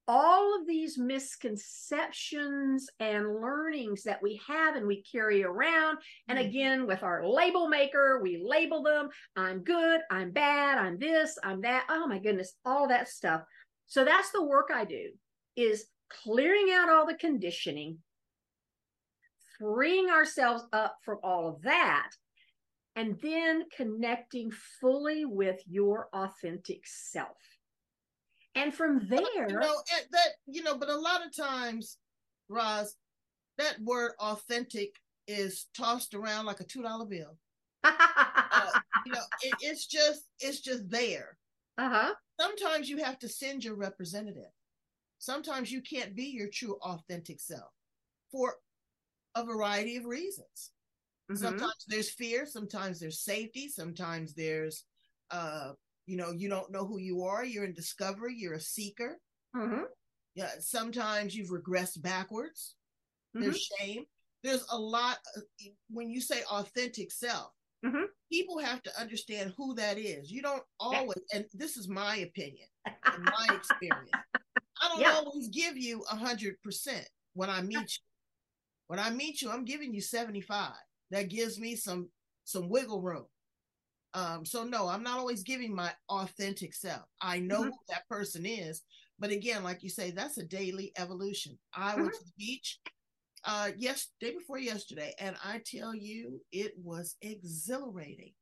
All 0.08 0.58
of 0.58 0.66
these 0.66 0.98
misconceptions 0.98 2.90
and 2.98 3.40
learnings 3.40 4.02
that 4.02 4.20
we 4.20 4.40
have 4.46 4.74
and 4.74 4.86
we 4.86 5.02
carry 5.02 5.44
around. 5.44 5.98
And 6.28 6.38
Mhm. 6.38 6.48
again, 6.48 6.86
with 6.86 7.02
our 7.02 7.26
label 7.26 7.68
maker, 7.68 8.20
we 8.20 8.36
label 8.36 8.82
them 8.82 9.10
I'm 9.36 9.62
good, 9.62 10.02
I'm 10.10 10.32
bad, 10.32 10.78
I'm 10.78 10.98
this, 10.98 11.38
I'm 11.42 11.60
that. 11.62 11.86
Oh 11.88 12.06
my 12.06 12.18
goodness, 12.18 12.56
all 12.64 12.88
that 12.88 13.08
stuff. 13.08 13.46
So 13.86 14.04
that's 14.04 14.32
the 14.32 14.42
work 14.42 14.70
I 14.72 14.84
do 14.84 15.18
is 15.54 15.88
clearing 16.08 16.70
out 16.72 16.88
all 16.88 17.06
the 17.06 17.14
conditioning, 17.14 18.02
freeing 19.58 20.10
ourselves 20.10 20.64
up 20.72 20.98
from 21.04 21.20
all 21.22 21.48
of 21.48 21.62
that, 21.62 22.10
and 22.96 23.18
then 23.20 23.68
connecting 23.70 24.50
fully 24.50 25.24
with 25.24 25.62
your 25.66 26.08
authentic 26.12 26.86
self. 26.86 27.51
And 28.54 28.74
from 28.74 29.06
there, 29.08 29.48
You 29.48 29.54
know 29.58 29.74
that 30.10 30.28
you 30.46 30.62
know, 30.62 30.76
but 30.76 30.88
a 30.88 30.96
lot 30.96 31.24
of 31.24 31.34
times, 31.34 31.98
Roz, 32.48 32.96
that 33.58 33.80
word 33.80 34.12
authentic 34.18 35.00
is 35.26 35.66
tossed 35.76 36.14
around 36.14 36.46
like 36.46 36.60
a 36.60 36.64
two 36.64 36.82
dollar 36.82 37.06
bill. 37.06 37.36
Uh, 38.54 38.70
you 39.06 39.12
know, 39.12 39.22
it, 39.42 39.54
it's 39.62 39.86
just 39.86 40.26
it's 40.40 40.60
just 40.60 40.88
there. 40.90 41.38
uh-huh. 41.78 42.12
Sometimes 42.38 42.88
you 42.88 42.98
have 42.98 43.18
to 43.20 43.28
send 43.28 43.64
your 43.64 43.76
representative. 43.76 44.50
Sometimes 45.18 45.72
you 45.72 45.80
can't 45.80 46.14
be 46.14 46.24
your 46.24 46.48
true 46.48 46.76
authentic 46.82 47.40
self 47.40 47.70
for 48.30 48.56
a 49.34 49.44
variety 49.44 49.96
of 49.96 50.04
reasons. 50.04 50.72
Mhm. 51.30 51.38
Sometimes 51.38 51.84
there's 51.88 52.10
fear, 52.10 52.44
sometimes 52.44 53.00
there's 53.00 53.20
safety, 53.20 53.68
sometimes 53.68 54.34
there's 54.34 54.84
uh 55.30 55.72
you 56.06 56.16
know, 56.16 56.30
you 56.32 56.48
don't 56.48 56.70
know 56.70 56.86
who 56.86 56.98
you 56.98 57.22
are, 57.22 57.44
you're 57.44 57.64
in 57.64 57.74
discovery, 57.74 58.34
you're 58.36 58.54
a 58.54 58.60
seeker. 58.60 59.18
Mhm. 59.54 59.84
Yeah, 60.34 60.50
sometimes 60.60 61.34
you've 61.34 61.50
regressed 61.50 62.00
backwards. 62.02 62.74
There's 63.34 63.60
shame. 63.78 64.04
There's 64.42 64.66
a 64.70 64.78
lot 64.78 65.18
when 65.88 66.10
you 66.10 66.20
say 66.20 66.42
authentic 66.44 67.10
self. 67.12 67.52
Mhm. 67.84 68.06
People 68.30 68.58
have 68.58 68.82
to 68.82 69.00
understand 69.00 69.52
who 69.56 69.74
that 69.74 69.98
is. 69.98 70.30
You 70.30 70.42
don't 70.42 70.64
always, 70.80 71.18
and 71.32 71.46
this 71.52 71.76
is 71.76 71.88
my 71.88 72.16
opinion, 72.16 72.68
and 72.86 73.24
my 73.24 73.46
experience. 73.56 74.10
I 74.80 74.88
don't 74.88 75.00
Yeah. 75.00 75.12
always 75.12 75.48
give 75.48 75.76
you 75.76 76.02
a 76.10 76.16
hundred 76.16 76.60
percent 76.62 77.08
when 77.34 77.50
I 77.50 77.62
meet 77.62 77.98
you. 77.98 78.04
When 78.88 78.98
I 78.98 79.10
meet 79.10 79.40
you, 79.42 79.50
I'm 79.50 79.64
giving 79.64 79.94
you 79.94 80.00
75. 80.00 80.74
That 81.10 81.28
gives 81.28 81.58
me 81.58 81.76
some 81.76 82.10
some 82.44 82.68
wiggle 82.68 83.00
room. 83.00 83.26
Um, 84.14 84.44
so 84.44 84.64
no, 84.64 84.88
I'm 84.88 85.02
not 85.02 85.18
always 85.18 85.42
giving 85.42 85.74
my 85.74 85.92
authentic 86.08 86.74
self. 86.74 87.02
I 87.20 87.38
know 87.38 87.62
Mhm. 87.62 87.70
who 87.70 87.78
that 87.88 88.06
person 88.08 88.44
is, 88.44 88.82
but 89.18 89.30
again, 89.30 89.62
like 89.62 89.82
you 89.82 89.88
say, 89.90 90.10
that's 90.10 90.38
a 90.38 90.44
daily 90.44 90.92
evolution. 90.96 91.58
I 91.74 91.96
went 91.96 92.12
to 92.14 92.24
the 92.24 92.32
beach 92.38 92.80
uh 93.44 93.72
yes, 93.76 94.08
day 94.20 94.32
before 94.32 94.58
yesterday, 94.58 95.14
and 95.18 95.36
I 95.44 95.60
tell 95.64 95.94
you, 95.94 96.40
it 96.52 96.72
was 96.78 97.16
exhilarating. 97.22 98.34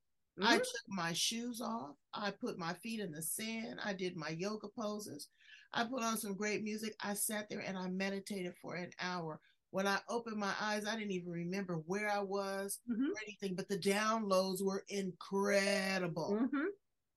I 0.43 0.57
Mhm. 0.57 0.59
took 0.59 0.83
my 0.89 1.13
shoes 1.13 1.61
off. 1.61 1.97
I 2.13 2.31
put 2.33 2.59
my 2.59 2.75
feet 2.75 3.01
in 3.01 3.11
the 3.13 3.23
sand. 3.23 3.81
I 3.85 3.93
did 3.95 4.17
my 4.17 4.31
yoga 4.31 4.69
poses. 4.69 5.29
I 5.73 5.85
put 5.85 6.03
on 6.03 6.19
some 6.19 6.35
great 6.35 6.63
music. 6.63 6.95
I 7.01 7.15
sat 7.15 7.49
there 7.49 7.61
and 7.61 7.79
I 7.79 7.89
meditated 7.89 8.55
for 8.61 8.75
an 8.75 8.91
hour. 9.01 9.41
When 9.71 9.87
I 9.87 10.01
opened 10.09 10.37
my 10.37 10.53
eyes, 10.61 10.85
I 10.87 10.97
didn't 10.97 11.13
even 11.13 11.31
remember 11.31 11.77
where 11.87 12.11
I 12.11 12.19
was 12.21 12.81
Mhm. 12.89 13.11
or 13.11 13.21
anything, 13.25 13.55
but 13.55 13.69
the 13.69 13.79
downloads 13.79 14.63
were 14.63 14.85
incredible. 14.89 16.33
Mhm. 16.33 16.67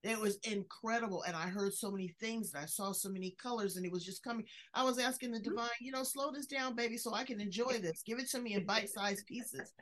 It 0.03 0.19
was 0.19 0.35
incredible. 0.43 1.23
And 1.23 1.35
I 1.35 1.47
heard 1.47 1.73
so 1.73 1.89
many 1.89 2.09
things 2.19 2.53
and 2.53 2.61
I 2.61 2.65
saw 2.67 2.91
so 2.91 3.09
many 3.09 3.31
colors 3.31 3.77
and 3.77 3.85
it 3.85 3.91
was 3.91 4.05
just 4.05 4.21
coming. 4.21 4.47
I 4.73 4.83
was 4.83 4.99
asking 4.99 5.31
the 5.31 5.39
divine, 5.39 5.69
you 5.79 5.91
know, 5.91 6.03
slow 6.03 6.29
this 6.31 6.45
down, 6.45 6.75
baby, 6.75 6.97
so 6.97 7.13
I 7.13 7.23
can 7.23 7.39
enjoy 7.39 7.79
this. 7.79 8.03
Give 8.03 8.19
it 8.19 8.29
to 8.31 8.39
me 8.39 8.53
in 8.53 8.65
bite 8.65 8.89
sized 8.89 9.25
pieces. 9.25 9.73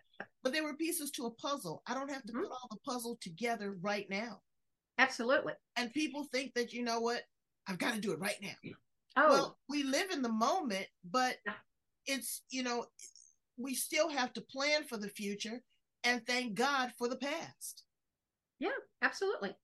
But 0.43 0.53
they 0.53 0.61
were 0.61 0.75
pieces 0.75 1.11
to 1.11 1.25
a 1.25 1.31
puzzle. 1.31 1.81
I 1.87 1.93
don't 1.93 2.09
have 2.11 2.23
to 2.23 2.33
Mhm. 2.33 2.43
put 2.43 2.51
all 2.51 2.67
the 2.69 2.79
puzzle 2.85 3.17
together 3.17 3.73
right 3.73 4.09
now. 4.09 4.43
Absolutely. 4.97 5.53
And 5.75 5.91
people 5.91 6.25
think 6.25 6.53
that, 6.53 6.71
you 6.71 6.83
know 6.83 6.99
what, 7.01 7.27
I've 7.67 7.79
got 7.79 7.95
to 7.95 7.99
do 8.01 8.11
it 8.13 8.19
right 8.19 8.39
now. 8.41 8.55
Oh, 9.17 9.29
Well, 9.29 9.59
we 9.67 9.83
live 9.83 10.11
in 10.11 10.21
the 10.21 10.31
moment, 10.31 10.87
but. 11.03 11.39
It's, 12.05 12.43
you 12.49 12.63
know, 12.63 12.85
we 13.57 13.75
still 13.75 14.09
have 14.09 14.33
to 14.33 14.41
plan 14.41 14.83
for 14.83 14.97
the 14.97 15.09
future 15.09 15.61
and 16.03 16.25
thank 16.25 16.55
God 16.55 16.91
for 16.97 17.07
the 17.07 17.17
past. 17.17 17.83
yeah, 18.59 18.69
absolutely. 19.01 19.55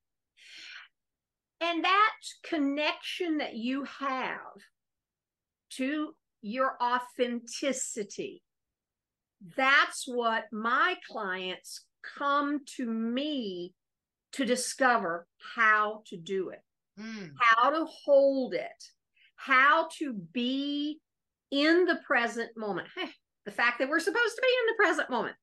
And 1.59 1.83
that 1.83 2.13
connection 2.43 3.39
that 3.39 3.55
you 3.55 3.83
have 3.99 4.37
to 5.71 6.13
your 6.41 6.77
authenticity, 6.81 8.43
that's 9.55 10.07
what 10.07 10.45
my 10.51 10.95
clients 11.09 11.85
come 12.17 12.61
to 12.77 12.85
me 12.85 13.73
to 14.33 14.45
discover 14.45 15.27
how 15.55 16.03
to 16.07 16.17
do 16.17 16.49
it. 16.49 16.61
Mm, 16.99 17.31
how 17.39 17.69
to 17.69 17.85
hold 17.85 18.53
it, 18.53 18.83
how 19.35 19.87
to 19.99 20.13
be 20.13 20.99
in 21.51 21.85
the 21.85 21.99
present 22.05 22.51
moment. 22.57 22.87
The 23.45 23.51
fact 23.51 23.79
that 23.79 23.87
we're 23.87 23.99
supposed 23.99 24.35
to 24.35 24.41
be 24.41 24.47
in 24.47 24.65
the 24.67 24.83
present 24.83 25.09
moment. 25.09 25.35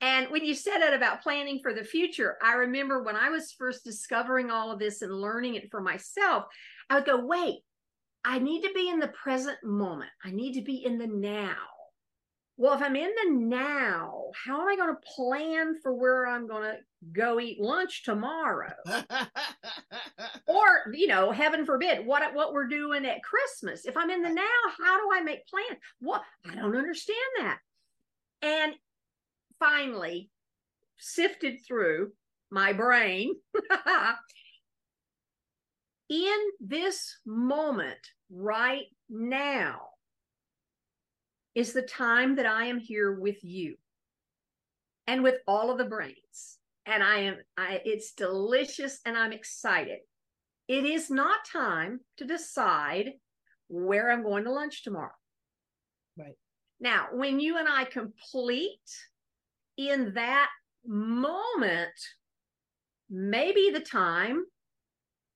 And 0.00 0.28
when 0.30 0.44
you 0.44 0.52
said 0.52 0.80
it 0.80 0.94
about 0.94 1.22
planning 1.22 1.60
for 1.62 1.72
the 1.72 1.84
future, 1.84 2.36
I 2.42 2.54
remember 2.54 3.04
when 3.04 3.14
I 3.14 3.30
was 3.30 3.52
first 3.52 3.84
discovering 3.84 4.50
all 4.50 4.72
of 4.72 4.80
this 4.80 5.00
and 5.00 5.14
learning 5.14 5.54
it 5.54 5.70
for 5.70 5.80
myself, 5.80 6.46
I 6.90 6.96
would 6.96 7.04
go, 7.04 7.24
wait, 7.24 7.60
I 8.24 8.40
need 8.40 8.62
to 8.62 8.72
be 8.74 8.88
in 8.88 8.98
the 8.98 9.08
present 9.08 9.58
moment. 9.62 10.10
I 10.24 10.32
need 10.32 10.54
to 10.54 10.62
be 10.62 10.84
in 10.84 10.98
the 10.98 11.06
now. 11.06 11.54
Well, 12.62 12.74
if 12.74 12.82
I'm 12.82 12.94
in 12.94 13.10
the 13.24 13.32
now, 13.32 14.26
how 14.46 14.60
am 14.60 14.68
I 14.68 14.76
going 14.76 14.94
to 14.94 15.00
plan 15.16 15.74
for 15.82 15.92
where 15.92 16.28
I'm 16.28 16.46
going 16.46 16.62
to 16.62 16.76
go 17.12 17.40
eat 17.40 17.60
lunch 17.60 18.04
tomorrow? 18.04 18.70
or 20.46 20.92
you 20.92 21.08
know 21.08 21.32
heaven 21.32 21.66
forbid 21.66 22.06
what 22.06 22.22
what 22.34 22.52
we're 22.52 22.68
doing 22.68 23.04
at 23.04 23.24
christmas. 23.24 23.84
If 23.84 23.96
i'm 23.96 24.10
in 24.10 24.22
the 24.22 24.28
now 24.28 24.44
how 24.78 24.96
do 24.96 25.10
i 25.12 25.20
make 25.22 25.44
plans? 25.48 25.80
What 25.98 26.22
i 26.48 26.54
don't 26.54 26.76
understand 26.76 27.18
that. 27.38 27.58
And 28.42 28.74
finally 29.58 30.30
sifted 30.98 31.58
through 31.66 32.12
my 32.48 32.72
brain 32.72 33.34
in 36.08 36.38
this 36.60 37.18
moment 37.26 37.98
right 38.30 38.86
now 39.10 39.80
is 41.54 41.72
the 41.72 41.82
time 41.82 42.36
that 42.36 42.46
i 42.46 42.66
am 42.66 42.78
here 42.78 43.12
with 43.12 43.42
you 43.42 43.76
and 45.06 45.22
with 45.22 45.36
all 45.46 45.70
of 45.70 45.78
the 45.78 45.84
brains 45.84 46.58
and 46.86 47.02
i 47.02 47.16
am 47.16 47.36
i 47.56 47.80
it's 47.84 48.12
delicious 48.12 49.00
and 49.04 49.16
i'm 49.16 49.32
excited 49.32 49.98
it 50.68 50.84
is 50.84 51.10
not 51.10 51.44
time 51.44 52.00
to 52.18 52.24
decide 52.24 53.12
where 53.68 54.10
I'm 54.10 54.22
going 54.22 54.44
to 54.44 54.52
lunch 54.52 54.84
tomorrow. 54.84 55.10
Right. 56.16 56.36
Now, 56.80 57.08
when 57.12 57.40
you 57.40 57.58
and 57.58 57.68
I 57.68 57.84
complete 57.84 58.78
in 59.76 60.14
that 60.14 60.50
moment, 60.86 61.90
maybe 63.10 63.70
the 63.72 63.80
time 63.80 64.44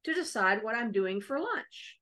to 0.05 0.15
decide 0.15 0.63
what 0.63 0.77
I'm 0.77 0.93
doing 0.93 1.21
for 1.21 1.39
lunch. 1.39 1.97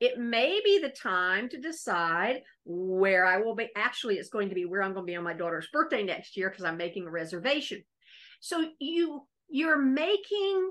It 0.00 0.18
may 0.18 0.60
be 0.64 0.78
the 0.78 0.90
time 0.90 1.48
to 1.48 1.58
decide 1.58 2.42
where 2.64 3.26
I 3.26 3.38
will 3.38 3.54
be. 3.54 3.68
Actually, 3.76 4.16
it's 4.16 4.28
going 4.28 4.48
to 4.48 4.54
be 4.54 4.64
where 4.64 4.82
I'm 4.82 4.92
going 4.92 5.06
to 5.06 5.10
be 5.10 5.16
on 5.16 5.24
my 5.24 5.34
daughter's 5.34 5.68
birthday 5.72 6.02
next 6.02 6.36
year 6.36 6.50
because 6.50 6.64
I'm 6.64 6.76
making 6.76 7.06
a 7.06 7.10
reservation. 7.10 7.82
So 8.40 8.64
you 8.78 9.26
you're 9.48 9.80
making 9.80 10.70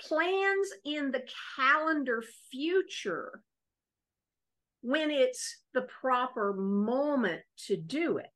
plans 0.00 0.68
in 0.84 1.10
the 1.10 1.22
calendar 1.56 2.22
future 2.50 3.42
when 4.80 5.10
it's 5.10 5.62
the 5.72 5.86
proper 6.00 6.52
moment 6.54 7.42
to 7.66 7.76
do 7.76 8.18
it. 8.18 8.28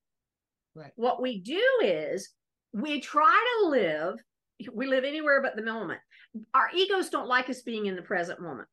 Right. 0.74 0.92
What 0.96 1.20
we 1.20 1.40
do 1.40 1.62
is 1.82 2.30
we 2.72 3.00
try 3.00 3.44
to 3.62 3.68
live, 3.68 4.14
we 4.72 4.86
live 4.86 5.04
anywhere 5.04 5.42
but 5.42 5.56
the 5.56 5.62
moment. 5.62 6.00
Our 6.54 6.70
egos 6.74 7.08
don't 7.08 7.28
like 7.28 7.50
us 7.50 7.62
being 7.62 7.86
in 7.86 7.96
the 7.96 8.02
present 8.02 8.40
moment. 8.40 8.68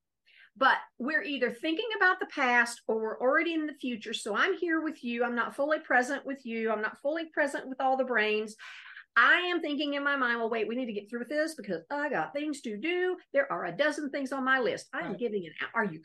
But 0.58 0.78
we're 1.00 1.24
either 1.24 1.52
thinking 1.52 1.90
about 1.98 2.20
the 2.20 2.28
past 2.28 2.82
or 2.88 3.02
we're 3.02 3.20
already 3.20 3.54
in 3.54 3.68
the 3.68 3.74
future. 3.74 4.14
So 4.14 4.36
I'm 4.36 4.56
here 4.58 4.82
with 4.82 5.04
you. 5.04 5.24
I'm 5.26 5.36
not 5.36 5.56
fully 5.56 5.80
present 5.80 6.26
with 6.26 6.46
you. 6.46 6.72
I'm 6.72 6.82
not 6.82 7.02
fully 7.02 7.26
present 7.34 7.68
with 7.68 7.82
all 7.82 7.98
the 7.98 8.06
brains. 8.06 8.56
I 9.18 9.36
am 9.40 9.62
thinking 9.62 9.94
in 9.96 10.04
my 10.04 10.16
mind, 10.16 10.40
well, 10.40 10.50
wait, 10.50 10.68
we 10.68 10.76
need 10.76 10.86
to 10.88 10.94
get 10.94 11.10
through 11.10 11.20
with 11.20 11.30
this 11.30 11.56
because 11.56 11.82
I 11.90 12.10
got 12.10 12.34
things 12.34 12.62
to 12.62 12.78
do. 12.78 13.18
There 13.34 13.52
are 13.52 13.66
a 13.66 13.72
dozen 13.72 14.10
things 14.12 14.32
on 14.32 14.44
my 14.46 14.60
list. 14.60 14.88
I 14.94 15.00
am 15.00 15.10
Right. 15.12 15.20
giving 15.20 15.44
it 15.44 15.54
out. 15.62 15.70
Are 15.74 15.86
you 15.86 16.02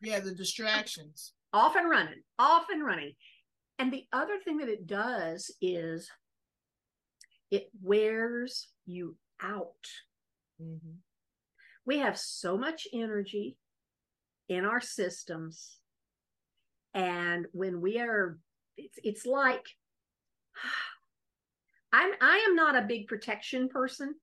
Yeah, 0.00 0.20
the 0.20 0.34
distractions. 0.34 1.34
off 1.52 1.76
and 1.76 1.88
running, 1.88 2.22
off 2.38 2.66
and 2.70 2.84
running? 2.84 3.14
And 3.78 3.92
the 3.92 4.06
other 4.12 4.38
thing 4.40 4.58
that 4.58 4.68
it 4.68 4.86
does 4.86 5.50
is 5.60 6.08
it 7.50 7.68
wears 7.80 8.68
you 8.86 9.16
out. 9.40 9.86
Mm-hmm. 10.60 10.96
We 11.84 11.98
have 11.98 12.18
so 12.18 12.56
much 12.56 12.86
energy 12.92 13.56
in 14.48 14.64
our 14.64 14.80
systems. 14.80 15.78
And 16.94 17.46
when 17.52 17.80
we 17.80 17.98
are 17.98 18.38
it's 18.76 18.98
it's 19.02 19.26
like 19.26 19.66
i'm 21.92 22.12
i 22.20 22.46
am 22.48 22.54
not 22.54 22.76
a 22.76 22.82
big 22.82 23.06
protection 23.06 23.68
person. 23.68 24.14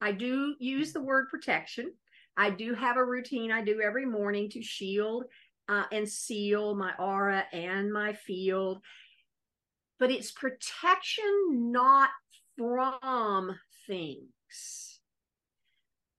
I 0.00 0.12
do 0.12 0.54
use 0.58 0.92
the 0.92 1.02
word 1.02 1.28
protection. 1.28 1.92
I 2.36 2.50
do 2.50 2.74
have 2.74 2.96
a 2.96 3.04
routine 3.04 3.52
i 3.52 3.62
do 3.62 3.80
every 3.80 4.06
morning 4.06 4.48
to 4.50 4.62
shield 4.62 5.24
uh, 5.68 5.84
and 5.92 6.08
seal 6.08 6.74
my 6.74 6.92
aura 6.98 7.44
and 7.52 7.92
my 7.92 8.14
field. 8.14 8.80
But 9.98 10.10
it's 10.10 10.30
protection 10.30 11.72
not 11.72 12.08
from 12.56 13.54
things 13.86 14.87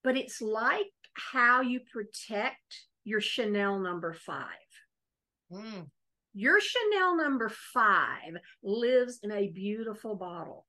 but 0.04 0.18
it's 0.18 0.42
like 0.42 0.88
how 1.14 1.62
you 1.62 1.82
protect 1.92 2.86
your 3.04 3.22
Chanel 3.22 3.80
number 3.80 4.14
five. 4.14 4.46
Mm. 5.52 5.88
Your 6.34 6.60
Chanel 6.62 7.18
number 7.18 7.50
five 7.50 8.38
lives 8.64 9.20
in 9.24 9.32
a 9.32 9.48
beautiful 9.50 10.16
bottle. 10.16 10.66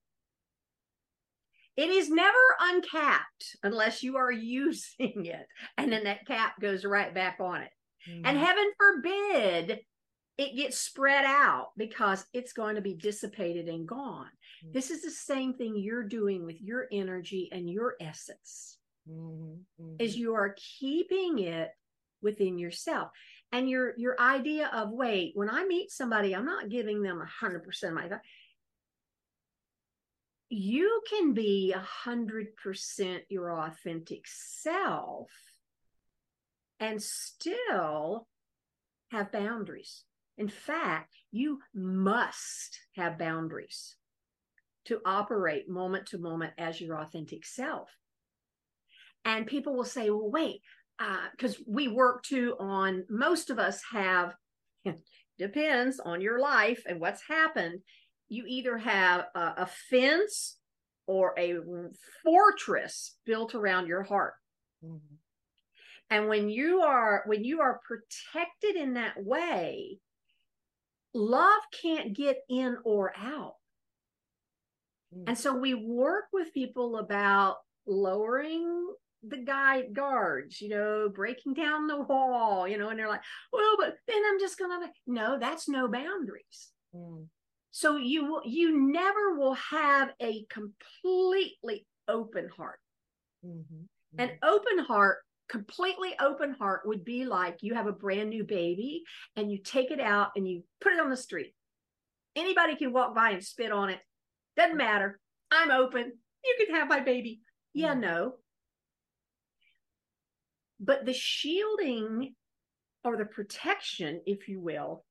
It 1.76 1.88
is 1.90 2.10
never 2.10 2.37
uncapped 2.60 3.56
unless 3.62 4.02
you 4.02 4.16
are 4.16 4.32
using 4.58 5.26
it, 5.26 5.46
and 5.78 5.92
then 5.92 6.04
that 6.04 6.26
cap 6.26 6.60
goes 6.60 6.84
right 6.84 7.14
back 7.14 7.38
on 7.40 7.62
it. 7.62 7.70
And 8.06 8.25
Mhm. 8.25 8.40
heaven 8.46 8.72
forbid 8.78 9.80
it 10.38 10.56
gets 10.56 10.78
spread 10.78 11.26
out 11.26 11.72
because 11.76 12.25
it's 12.32 12.54
going 12.54 12.76
to 12.76 12.80
be 12.80 12.94
dissipated 12.94 13.68
and 13.68 13.87
gone. 13.87 14.30
Mm. 14.64 14.72
This 14.72 14.90
is 14.90 15.02
the 15.02 15.10
same 15.10 15.52
thing 15.52 15.76
you're 15.76 16.08
doing 16.08 16.46
with 16.46 16.58
your 16.62 16.88
energy 16.90 17.50
and 17.52 17.68
your 17.68 17.96
essence. 18.00 18.78
Mhm. 19.09 19.64
Mhm. 19.80 19.97
is 20.00 20.16
you 20.16 20.35
are 20.35 20.54
keeping 20.57 21.38
it 21.38 21.71
within 22.21 22.59
yourself 22.59 23.11
and 23.52 23.69
your 23.69 23.95
your 23.99 24.21
idea 24.21 24.69
of 24.69 24.90
wait 24.90 25.33
when 25.35 25.49
i 25.50 25.64
meet 25.64 25.90
somebody 25.90 26.35
i'm 26.35 26.45
not 26.45 26.69
giving 26.69 27.02
them 27.02 27.21
100% 27.21 27.97
of 27.97 28.11
my 28.11 28.21
you 30.51 31.01
can 31.09 31.33
be 31.33 31.72
100% 31.72 33.24
your 33.29 33.53
authentic 33.53 34.27
self 34.27 35.31
and 36.81 37.01
still 37.03 38.27
have 39.11 39.33
boundaries 39.33 40.05
in 40.37 40.48
fact 40.48 41.16
you 41.31 41.61
must 41.74 42.81
have 42.96 43.18
boundaries 43.18 43.96
to 44.85 45.01
operate 45.05 45.68
moment 45.68 46.07
to 46.07 46.18
moment 46.18 46.53
as 46.59 46.81
your 46.81 46.98
authentic 46.98 47.46
self 47.46 47.88
and 49.24 49.46
people 49.46 49.74
will 49.74 49.85
say 49.85 50.11
well 50.11 50.30
wait 50.30 50.61
because 51.33 51.56
we 51.66 51.88
work 51.88 52.22
too 52.22 52.54
on 52.59 53.04
most 53.09 53.50
of 53.50 53.59
us 53.59 53.83
have 53.92 54.35
depends 55.38 55.98
on 56.00 56.20
your 56.20 56.38
life 56.40 56.83
and 56.87 57.00
what's 57.00 57.22
happened 57.26 57.80
you 58.28 58.44
either 58.46 58.76
have 58.78 59.26
a, 59.35 59.54
a 59.59 59.68
fence 59.88 60.59
or 61.06 61.35
a 61.38 61.56
fortress 62.22 63.16
built 63.24 63.54
around 63.54 63.87
your 63.87 64.02
heart 64.02 64.35
Mhm. 64.85 65.00
and 66.11 66.28
when 66.28 66.48
you 66.48 66.80
are 66.80 67.22
when 67.26 67.44
you 67.44 67.61
are 67.61 67.80
protected 67.87 68.76
in 68.76 68.94
that 68.94 69.22
way 69.22 69.98
love 71.12 71.62
can't 71.83 72.14
get 72.14 72.38
in 72.48 72.76
or 72.85 73.12
out 73.16 73.54
Mm. 75.12 75.24
and 75.26 75.37
so 75.38 75.52
we 75.52 75.74
work 75.74 76.26
with 76.33 76.54
people 76.54 76.96
about 76.98 77.56
lowering 77.85 78.94
the 79.22 79.38
guy 79.38 79.83
guards, 79.83 80.61
you 80.61 80.68
know, 80.70 81.11
breaking 81.14 81.54
down 81.54 81.87
the 81.87 82.00
wall, 82.00 82.66
you 82.66 82.78
know, 82.78 82.88
and 82.88 82.98
they're 82.98 83.09
like, 83.09 83.22
well, 83.52 83.76
but 83.78 83.96
then 84.09 84.22
I'm 84.26 84.38
just 84.40 84.59
gonna 84.59 84.90
no, 85.06 85.38
that's 85.38 85.68
no 85.68 85.88
boundaries. 85.88 86.72
Mm. 86.94 87.28
So 87.70 87.96
you 87.96 88.24
will 88.24 88.42
you 88.44 88.90
never 88.92 89.37
will 89.37 89.54
have 89.54 90.11
a 90.20 90.44
completely 90.46 91.87
open 92.09 92.48
heart. 92.48 92.80
Mhm. 93.44 93.87
An 94.18 94.38
open 94.42 94.78
heart, 94.78 95.18
completely 95.48 96.14
open 96.18 96.52
heart 96.52 96.83
would 96.87 97.04
be 97.04 97.24
like 97.24 97.59
you 97.62 97.74
have 97.74 97.87
a 97.87 97.92
brand 97.92 98.30
new 98.30 98.44
baby 98.44 99.04
and 99.37 99.50
you 99.52 99.59
take 99.62 99.90
it 99.90 100.00
out 100.00 100.30
and 100.35 100.48
you 100.48 100.64
put 100.80 100.92
it 100.92 101.00
on 101.00 101.11
the 101.11 101.16
street. 101.16 101.54
Anybody 102.35 102.76
can 102.76 102.92
walk 102.92 103.14
by 103.14 103.30
and 103.30 103.44
spit 103.44 103.70
on 103.70 103.90
it. 103.90 104.00
Doesn't 104.56 104.76
matter. 104.76 105.20
I'm 105.50 105.70
open. 105.70 106.12
You 106.44 106.56
can 106.66 106.74
have 106.74 106.88
my 106.88 107.00
baby. 107.00 107.42
Yeah, 107.72 107.94
Mhm. 107.94 108.00
no. 108.00 108.39
But 110.81 111.05
the 111.05 111.12
shielding 111.12 112.35
or 113.05 113.16
the 113.16 113.27
protection, 113.27 114.23
if 114.27 114.49
you 114.49 114.61
will, 114.61 115.05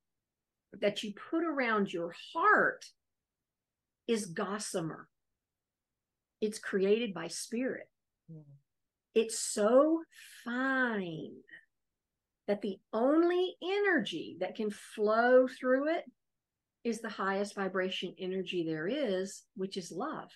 that 0.74 1.04
you 1.04 1.14
put 1.14 1.44
around 1.44 1.94
your 1.94 2.14
heart 2.34 2.86
is 4.08 4.26
gossamer. 4.26 5.08
It's 6.42 6.60
created 6.60 7.14
by 7.14 7.28
spirit. 7.28 7.90
Mhm. 8.32 8.46
It's 9.14 9.40
so 9.40 10.04
fine 10.44 11.44
that 12.48 12.62
the 12.62 12.80
only 12.94 13.56
energy 13.62 14.38
that 14.40 14.56
can 14.56 14.72
flow 14.72 15.48
through 15.48 15.90
it 15.90 16.06
is 16.84 17.02
the 17.02 17.10
highest 17.10 17.54
vibration 17.54 18.16
energy 18.18 18.64
there 18.64 18.88
is, 18.88 19.46
which 19.56 19.78
is 19.78 19.92
love. 19.92 20.32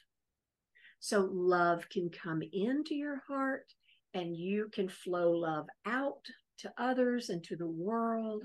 So 0.99 1.21
love 1.21 1.89
can 1.89 2.09
come 2.09 2.41
into 2.41 2.95
your 2.95 3.17
heart 3.27 3.73
and 4.13 4.35
you 4.37 4.69
can 4.73 4.87
flow 4.87 5.31
love 5.31 5.67
out 5.85 6.25
to 6.59 6.71
others 6.77 7.29
and 7.29 7.43
to 7.45 7.55
the 7.55 7.67
world. 7.67 8.43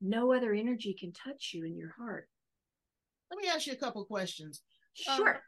No 0.00 0.32
other 0.32 0.52
energy 0.52 0.94
can 0.98 1.12
touch 1.12 1.50
you 1.54 1.64
in 1.64 1.76
your 1.76 1.92
heart. 1.98 2.28
Let 3.30 3.42
me 3.42 3.48
ask 3.48 3.66
you 3.66 3.72
a 3.72 3.76
couple 3.76 4.04
questions. 4.04 4.62
Um, 5.08 5.16
Sure. 5.16 5.42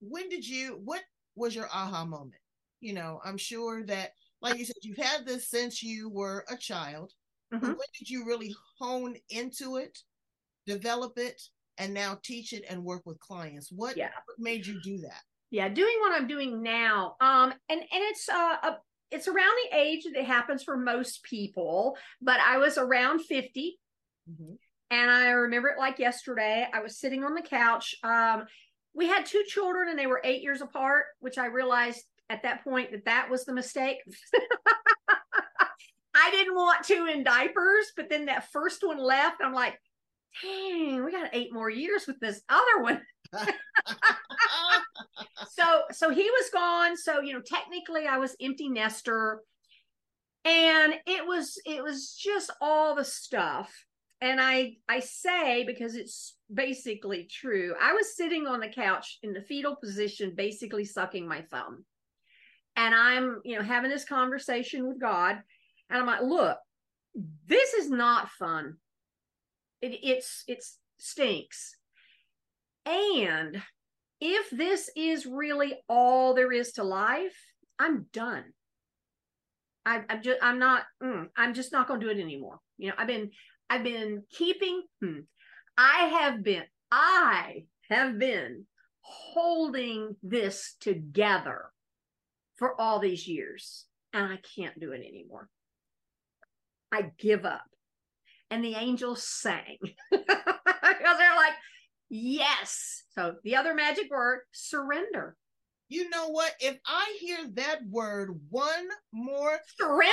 When 0.00 0.28
did 0.28 0.46
you? 0.46 0.80
What 0.84 1.02
was 1.34 1.54
your 1.54 1.66
aha 1.66 2.04
moment? 2.04 2.40
You 2.80 2.92
know, 2.92 3.20
I'm 3.24 3.38
sure 3.38 3.84
that, 3.86 4.12
like 4.42 4.58
you 4.58 4.66
said, 4.66 4.76
you've 4.82 4.98
had 4.98 5.24
this 5.26 5.48
since 5.48 5.82
you 5.82 6.10
were 6.10 6.44
a 6.48 6.56
child. 6.56 7.12
But 7.50 7.60
Mhm. 7.62 7.76
when 7.78 7.88
did 7.98 8.10
you 8.10 8.26
really 8.26 8.54
hone 8.78 9.16
into 9.30 9.76
it, 9.76 9.98
develop 10.66 11.16
it, 11.18 11.40
and 11.78 11.94
now 11.94 12.16
teach 12.22 12.52
it 12.52 12.64
and 12.68 12.84
work 12.84 13.02
with 13.06 13.18
clients? 13.20 13.72
What, 13.72 13.96
Yeah. 13.96 14.12
what 14.26 14.38
made 14.38 14.66
you 14.66 14.80
do 14.82 14.98
that? 14.98 15.22
Yeah 15.54 15.68
doing 15.68 15.94
what 16.00 16.12
i'm 16.12 16.26
doing 16.26 16.62
now 16.62 17.14
um 17.20 17.52
and 17.68 17.80
and 17.80 17.88
it's 17.92 18.28
uh 18.28 18.56
a, 18.62 18.76
it's 19.12 19.28
around 19.28 19.52
the 19.70 19.76
age 19.78 20.02
that 20.02 20.18
it 20.18 20.24
happens 20.24 20.64
for 20.64 20.76
most 20.76 21.22
people 21.22 21.96
but 22.20 22.40
i 22.40 22.58
was 22.58 22.76
around 22.76 23.20
50 23.20 23.78
Mhm. 24.28 24.56
and 24.90 25.10
i 25.10 25.28
remember 25.30 25.68
it 25.68 25.78
like 25.78 25.98
yesterday 26.00 26.66
i 26.72 26.80
was 26.80 26.98
sitting 26.98 27.22
on 27.22 27.34
the 27.34 27.42
couch 27.42 27.94
um 28.02 28.46
we 28.94 29.06
had 29.06 29.26
two 29.26 29.44
children 29.46 29.88
and 29.90 29.98
they 29.98 30.06
were 30.08 30.20
eight 30.24 30.42
years 30.42 30.60
apart 30.60 31.04
which 31.20 31.38
i 31.38 31.46
realized 31.46 32.02
at 32.30 32.42
that 32.42 32.64
point 32.64 32.90
that 32.90 33.04
that 33.04 33.30
was 33.30 33.44
the 33.44 33.52
mistake 33.52 33.98
i 36.16 36.30
didn't 36.32 36.54
want 36.56 36.84
two 36.84 37.06
in 37.06 37.22
diapers 37.22 37.92
but 37.96 38.08
then 38.08 38.26
that 38.26 38.50
first 38.50 38.82
one 38.82 38.98
left 38.98 39.42
i'm 39.42 39.52
like 39.52 39.78
dang, 40.42 41.04
we 41.04 41.12
got 41.12 41.30
eight 41.32 41.52
more 41.52 41.70
years 41.70 42.06
with 42.06 42.18
this 42.20 42.42
other 42.48 42.80
one. 42.80 43.00
so 45.50 45.82
so 45.90 46.10
he 46.10 46.22
was 46.22 46.50
gone. 46.52 46.96
So, 46.96 47.20
you 47.20 47.32
know, 47.32 47.40
technically 47.40 48.06
I 48.06 48.18
was 48.18 48.36
empty 48.40 48.68
nester. 48.68 49.40
And 50.44 50.94
it 51.06 51.26
was 51.26 51.58
it 51.64 51.82
was 51.82 52.14
just 52.14 52.50
all 52.60 52.94
the 52.94 53.04
stuff. 53.04 53.72
And 54.20 54.40
I 54.40 54.76
I 54.88 55.00
say 55.00 55.64
because 55.64 55.94
it's 55.94 56.36
basically 56.52 57.28
true. 57.30 57.74
I 57.80 57.92
was 57.92 58.16
sitting 58.16 58.46
on 58.46 58.60
the 58.60 58.68
couch 58.68 59.18
in 59.22 59.32
the 59.32 59.40
fetal 59.40 59.76
position, 59.76 60.34
basically 60.36 60.84
sucking 60.84 61.26
my 61.26 61.42
thumb. 61.42 61.84
And 62.76 62.94
I'm, 62.94 63.40
you 63.44 63.56
know, 63.56 63.62
having 63.62 63.90
this 63.90 64.04
conversation 64.04 64.86
with 64.86 65.00
God. 65.00 65.38
And 65.88 65.98
I'm 65.98 66.06
like, 66.06 66.22
look, 66.22 66.58
this 67.46 67.74
is 67.74 67.88
not 67.88 68.30
fun. 68.30 68.76
It, 69.84 69.98
it's 70.02 70.44
it's 70.46 70.78
stinks. 70.98 71.76
And 72.86 73.62
if 74.20 74.50
this 74.50 74.90
is 74.96 75.26
really 75.26 75.74
all 75.88 76.34
there 76.34 76.52
is 76.52 76.72
to 76.72 76.84
life, 76.84 77.36
I'm 77.78 78.06
done. 78.12 78.44
I, 79.86 80.02
am 80.08 80.22
just 80.22 80.38
I'm 80.42 80.58
not 80.58 80.84
mm, 81.02 81.26
I'm 81.36 81.52
just 81.52 81.72
not 81.72 81.86
going 81.86 82.00
to 82.00 82.06
do 82.06 82.12
it 82.12 82.22
anymore. 82.22 82.60
You 82.78 82.88
know, 82.88 82.94
I've 82.96 83.06
been 83.06 83.30
I've 83.68 83.84
been 83.84 84.22
keeping. 84.30 84.82
Hmm, 85.02 85.20
I 85.76 86.06
have 86.20 86.42
been 86.42 86.64
I 86.90 87.64
have 87.90 88.18
been 88.18 88.64
holding 89.00 90.16
this 90.22 90.76
together 90.80 91.66
for 92.56 92.80
all 92.80 93.00
these 93.00 93.28
years, 93.28 93.84
and 94.14 94.24
I 94.32 94.38
can't 94.56 94.78
do 94.80 94.92
it 94.92 95.02
anymore. 95.06 95.50
I 96.90 97.10
give 97.18 97.44
up. 97.44 97.64
And 98.50 98.64
the 98.64 98.74
angels 98.74 99.26
sang 99.26 99.78
because 100.10 101.18
they're 101.18 101.36
like, 101.36 101.54
yes. 102.08 103.04
So 103.10 103.34
the 103.42 103.56
other 103.56 103.74
magic 103.74 104.10
word, 104.10 104.40
surrender. 104.52 105.36
You 105.88 106.08
know 106.08 106.28
what? 106.28 106.52
If 106.60 106.78
I 106.86 107.16
hear 107.20 107.38
that 107.54 107.80
word 107.88 108.38
one 108.50 108.88
more 109.12 109.58
surrender. 109.78 110.08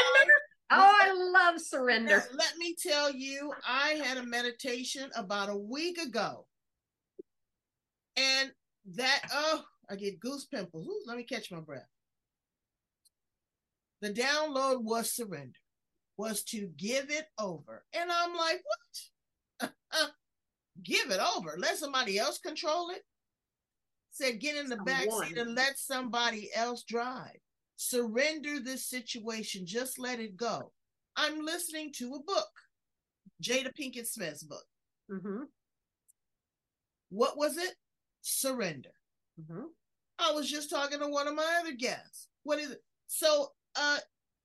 Time, 0.69 0.79
oh, 0.79 0.93
I 1.01 1.11
love 1.51 1.61
surrender. 1.61 2.23
Let 2.33 2.57
me 2.57 2.75
tell 2.81 3.11
you, 3.13 3.51
I 3.67 4.01
had 4.03 4.17
a 4.17 4.25
meditation 4.25 5.09
about 5.15 5.49
a 5.49 5.57
week 5.57 5.97
ago. 5.97 6.45
And 8.17 8.51
that, 8.95 9.21
oh, 9.33 9.63
I 9.89 9.95
get 9.95 10.19
goose 10.19 10.45
pimples. 10.45 10.87
Ooh, 10.87 11.03
let 11.07 11.17
me 11.17 11.23
catch 11.23 11.51
my 11.51 11.59
breath. 11.59 11.87
The 14.01 14.09
download 14.09 14.83
was 14.83 15.11
surrender 15.11 15.60
was 16.21 16.43
to 16.43 16.69
give 16.77 17.09
it 17.09 17.25
over. 17.39 17.83
And 17.93 18.11
I'm 18.11 18.35
like, 18.35 18.61
what? 19.59 19.71
give 20.83 21.09
it 21.09 21.19
over. 21.35 21.55
Let 21.57 21.77
somebody 21.77 22.19
else 22.19 22.37
control 22.37 22.91
it. 22.91 23.01
Said, 24.11 24.39
get 24.39 24.55
in 24.55 24.69
the 24.69 24.77
back 24.77 25.07
seat 25.09 25.37
and 25.37 25.55
let 25.55 25.79
somebody 25.79 26.51
else 26.55 26.83
drive. 26.83 27.39
Surrender 27.77 28.59
this 28.59 28.85
situation. 28.85 29.65
Just 29.65 29.97
let 29.97 30.19
it 30.19 30.37
go. 30.37 30.71
I'm 31.15 31.43
listening 31.43 31.91
to 31.97 32.13
a 32.13 32.23
book, 32.23 32.49
Jada 33.43 33.71
Pinkett 33.75 34.05
Smith's 34.05 34.43
book. 34.43 34.65
Mm-hmm. 35.11 35.43
What 37.09 37.35
was 37.35 37.57
it? 37.57 37.73
Surrender. 38.21 38.93
Mm-hmm. 39.41 39.63
I 40.19 40.31
was 40.33 40.49
just 40.49 40.69
talking 40.69 40.99
to 40.99 41.07
one 41.07 41.27
of 41.27 41.33
my 41.33 41.59
other 41.59 41.73
guests. 41.73 42.27
What 42.43 42.59
is 42.59 42.69
it? 42.69 42.83
So, 43.07 43.47
uh, 43.75 43.97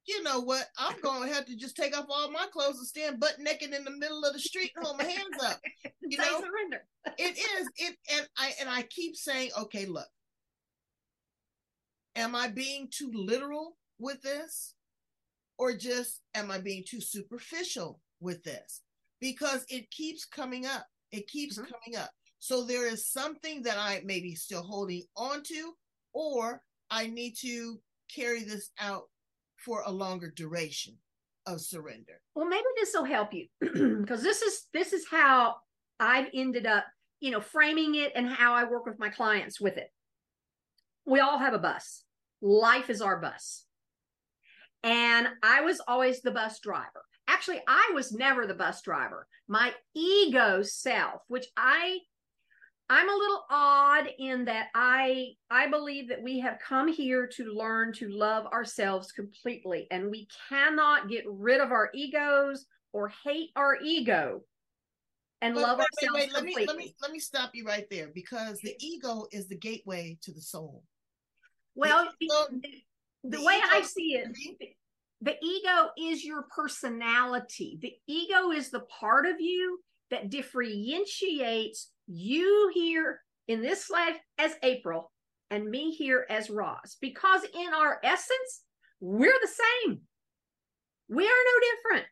you 0.06 0.22
know 0.22 0.40
what? 0.40 0.66
I'm 0.78 1.00
going 1.00 1.28
to 1.28 1.34
have 1.34 1.46
to 1.46 1.56
just 1.56 1.76
take 1.76 1.96
off 1.96 2.06
all 2.08 2.30
my 2.30 2.46
clothes 2.52 2.78
and 2.78 2.86
stand 2.86 3.20
butt 3.20 3.36
naked 3.38 3.72
in 3.72 3.84
the 3.84 3.90
middle 3.90 4.24
of 4.24 4.32
the 4.32 4.38
street 4.38 4.70
and 4.76 4.84
hold 4.84 4.98
my 4.98 5.04
hands 5.04 5.42
up. 5.44 5.60
You 6.08 6.18
know, 6.18 6.40
surrender. 6.40 6.84
it 7.18 7.36
is 7.36 7.68
it, 7.78 7.96
and 8.14 8.28
I 8.38 8.52
and 8.60 8.68
I 8.70 8.82
keep 8.82 9.16
saying, 9.16 9.50
okay, 9.58 9.86
look, 9.86 10.06
am 12.14 12.36
I 12.36 12.46
being 12.46 12.88
too 12.96 13.10
literal 13.12 13.76
with 13.98 14.22
this, 14.22 14.74
or 15.58 15.76
just 15.76 16.20
am 16.36 16.48
I 16.52 16.58
being 16.58 16.84
too 16.88 17.00
superficial 17.00 17.98
with 18.20 18.44
this? 18.44 18.82
Because 19.20 19.66
it 19.68 19.90
keeps 19.90 20.24
coming 20.24 20.64
up. 20.64 20.86
It 21.10 21.26
keeps 21.26 21.58
mm-hmm. 21.58 21.72
coming 21.72 21.98
up. 21.98 22.10
So 22.38 22.62
there 22.62 22.86
is 22.86 23.10
something 23.10 23.64
that 23.64 23.78
I 23.78 24.00
may 24.04 24.20
be 24.20 24.36
still 24.36 24.62
holding 24.62 25.02
on 25.16 25.42
to, 25.42 25.72
or 26.12 26.62
I 26.88 27.08
need 27.08 27.34
to 27.40 27.80
carry 28.14 28.44
this 28.44 28.70
out 28.78 29.08
for 29.56 29.82
a 29.86 29.90
longer 29.90 30.30
duration 30.34 30.96
of 31.46 31.60
surrender. 31.60 32.20
Well, 32.34 32.46
maybe 32.46 32.64
this 32.76 32.92
will 32.94 33.04
help 33.04 33.32
you 33.32 33.46
because 33.60 34.22
this 34.22 34.42
is 34.42 34.66
this 34.72 34.92
is 34.92 35.06
how 35.10 35.56
I've 35.98 36.28
ended 36.34 36.66
up, 36.66 36.84
you 37.20 37.30
know, 37.30 37.40
framing 37.40 37.94
it 37.94 38.12
and 38.14 38.28
how 38.28 38.54
I 38.54 38.64
work 38.64 38.86
with 38.86 38.98
my 38.98 39.08
clients 39.08 39.60
with 39.60 39.76
it. 39.76 39.90
We 41.06 41.20
all 41.20 41.38
have 41.38 41.54
a 41.54 41.58
bus. 41.58 42.02
Life 42.42 42.90
is 42.90 43.00
our 43.00 43.20
bus. 43.20 43.64
And 44.82 45.28
I 45.42 45.62
was 45.62 45.80
always 45.88 46.20
the 46.20 46.30
bus 46.30 46.60
driver. 46.60 47.04
Actually, 47.28 47.60
I 47.66 47.90
was 47.94 48.12
never 48.12 48.46
the 48.46 48.54
bus 48.54 48.82
driver. 48.82 49.26
My 49.48 49.72
ego 49.94 50.62
self, 50.62 51.22
which 51.28 51.46
I 51.56 51.98
I'm 52.88 53.08
a 53.08 53.16
little 53.16 53.44
odd 53.50 54.08
in 54.18 54.44
that 54.44 54.68
I 54.74 55.32
I 55.50 55.68
believe 55.68 56.08
that 56.08 56.22
we 56.22 56.38
have 56.40 56.58
come 56.60 56.86
here 56.86 57.26
to 57.34 57.44
learn 57.52 57.92
to 57.94 58.08
love 58.08 58.46
ourselves 58.46 59.10
completely 59.10 59.88
and 59.90 60.10
we 60.10 60.28
cannot 60.48 61.08
get 61.08 61.24
rid 61.26 61.60
of 61.60 61.72
our 61.72 61.90
egos 61.94 62.66
or 62.92 63.12
hate 63.24 63.50
our 63.56 63.76
ego 63.82 64.42
and 65.42 65.56
love 65.56 65.78
wait, 65.78 65.86
ourselves 66.02 66.14
wait, 66.14 66.32
wait. 66.32 66.34
completely. 66.34 66.66
Let 66.66 66.76
me, 66.76 66.82
let 66.82 66.86
me 66.86 66.94
let 67.02 67.12
me 67.12 67.18
stop 67.18 67.50
you 67.54 67.64
right 67.64 67.86
there 67.90 68.10
because 68.14 68.60
the 68.60 68.74
ego 68.80 69.26
is 69.32 69.48
the 69.48 69.56
gateway 69.56 70.16
to 70.22 70.32
the 70.32 70.40
soul. 70.40 70.84
Well, 71.74 72.08
the, 72.20 72.28
the, 72.28 72.60
the, 73.24 73.38
the 73.38 73.44
way 73.44 73.60
I 73.70 73.82
see 73.82 74.14
it, 74.14 74.34
the 75.20 75.36
ego 75.42 75.90
is 75.98 76.24
your 76.24 76.46
personality. 76.54 77.78
The 77.82 77.92
ego 78.06 78.50
is 78.50 78.70
the 78.70 78.80
part 78.80 79.26
of 79.26 79.40
you 79.40 79.80
that 80.10 80.30
differentiates 80.30 81.90
you 82.06 82.70
here 82.74 83.20
in 83.48 83.62
this 83.62 83.90
life 83.90 84.16
as 84.38 84.54
April 84.62 85.12
and 85.50 85.70
me 85.70 85.92
here 85.92 86.26
as 86.28 86.50
Roz, 86.50 86.96
because 87.00 87.42
in 87.44 87.72
our 87.74 88.00
essence, 88.02 88.62
we're 89.00 89.38
the 89.40 89.48
same. 89.48 90.00
We 91.08 91.24
are 91.24 91.28
no 91.28 91.66
different. 91.90 92.06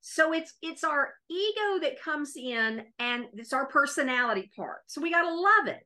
So 0.00 0.32
it's 0.32 0.54
it's 0.62 0.84
our 0.84 1.14
ego 1.28 1.80
that 1.82 2.00
comes 2.00 2.34
in 2.36 2.84
and 2.98 3.24
it's 3.34 3.52
our 3.52 3.66
personality 3.66 4.50
part. 4.56 4.78
So 4.86 5.00
we 5.00 5.10
got 5.10 5.22
to 5.22 5.34
love 5.34 5.66
it. 5.66 5.84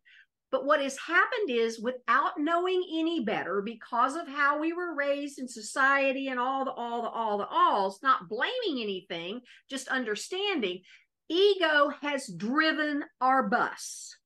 But 0.50 0.64
what 0.64 0.80
has 0.82 0.98
happened 0.98 1.48
is 1.48 1.80
without 1.80 2.32
knowing 2.38 2.84
any 2.92 3.20
better 3.24 3.62
because 3.62 4.16
of 4.16 4.26
how 4.26 4.58
we 4.58 4.72
were 4.72 4.96
raised 4.96 5.38
in 5.38 5.46
society 5.46 6.28
and 6.28 6.40
all 6.40 6.64
the 6.64 6.72
all 6.72 7.02
the 7.02 7.08
all 7.08 7.38
the 7.38 7.46
alls, 7.46 8.00
not 8.02 8.28
blaming 8.28 8.82
anything, 8.82 9.42
just 9.68 9.88
understanding 9.88 10.82
ego 11.28 11.92
has 12.02 12.26
driven 12.26 13.04
our 13.20 13.48
bus. 13.48 14.16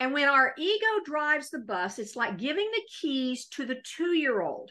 And 0.00 0.14
when 0.14 0.28
our 0.28 0.54
ego 0.56 0.86
drives 1.04 1.50
the 1.50 1.58
bus, 1.58 1.98
it's 1.98 2.16
like 2.16 2.38
giving 2.38 2.70
the 2.72 2.82
keys 3.00 3.46
to 3.48 3.66
the 3.66 3.76
two 3.84 4.14
year 4.14 4.40
old. 4.40 4.70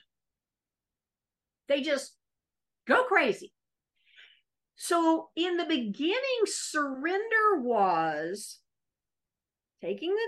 They 1.67 1.81
just 1.81 2.15
go 2.87 3.03
crazy. 3.03 3.53
So, 4.75 5.29
in 5.35 5.57
the 5.57 5.65
beginning, 5.65 6.41
surrender 6.45 7.59
was 7.59 8.59
taking 9.81 10.15
the 10.15 10.27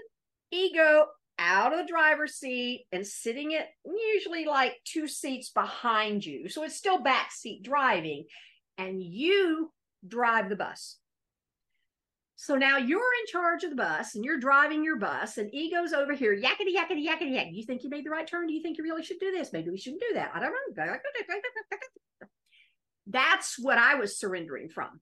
ego 0.51 1.07
out 1.39 1.73
of 1.73 1.79
the 1.79 1.91
driver's 1.91 2.35
seat 2.35 2.85
and 2.91 3.05
sitting 3.05 3.51
it 3.51 3.67
usually 3.85 4.45
like 4.45 4.75
two 4.85 5.07
seats 5.07 5.49
behind 5.49 6.25
you. 6.25 6.49
So, 6.49 6.63
it's 6.63 6.75
still 6.75 7.01
back 7.01 7.31
seat 7.31 7.63
driving. 7.63 8.25
And 8.77 9.01
you 9.01 9.71
drive 10.07 10.49
the 10.49 10.55
bus. 10.55 10.97
So 12.41 12.55
now 12.55 12.77
you're 12.77 12.97
in 12.97 13.27
charge 13.27 13.63
of 13.63 13.69
the 13.69 13.75
bus 13.75 14.15
and 14.15 14.25
you're 14.25 14.39
driving 14.39 14.83
your 14.83 14.97
bus, 14.97 15.37
and 15.37 15.53
ego's 15.53 15.93
over 15.93 16.13
here, 16.13 16.35
yakety, 16.35 16.75
yakety, 16.75 17.05
yakety, 17.05 17.33
yakety. 17.35 17.53
You 17.53 17.65
think 17.65 17.83
you 17.83 17.89
made 17.91 18.03
the 18.03 18.09
right 18.09 18.25
turn? 18.25 18.47
Do 18.47 18.53
you 18.53 18.63
think 18.63 18.79
you 18.79 18.83
really 18.83 19.03
should 19.03 19.19
do 19.19 19.29
this? 19.29 19.53
Maybe 19.53 19.69
we 19.69 19.77
shouldn't 19.77 20.01
do 20.01 20.15
that. 20.15 20.31
I 20.33 20.39
don't 20.39 20.51
know. 20.75 20.97
That's 23.05 23.59
what 23.59 23.77
I 23.77 23.93
was 23.93 24.17
surrendering 24.17 24.69
from, 24.69 25.01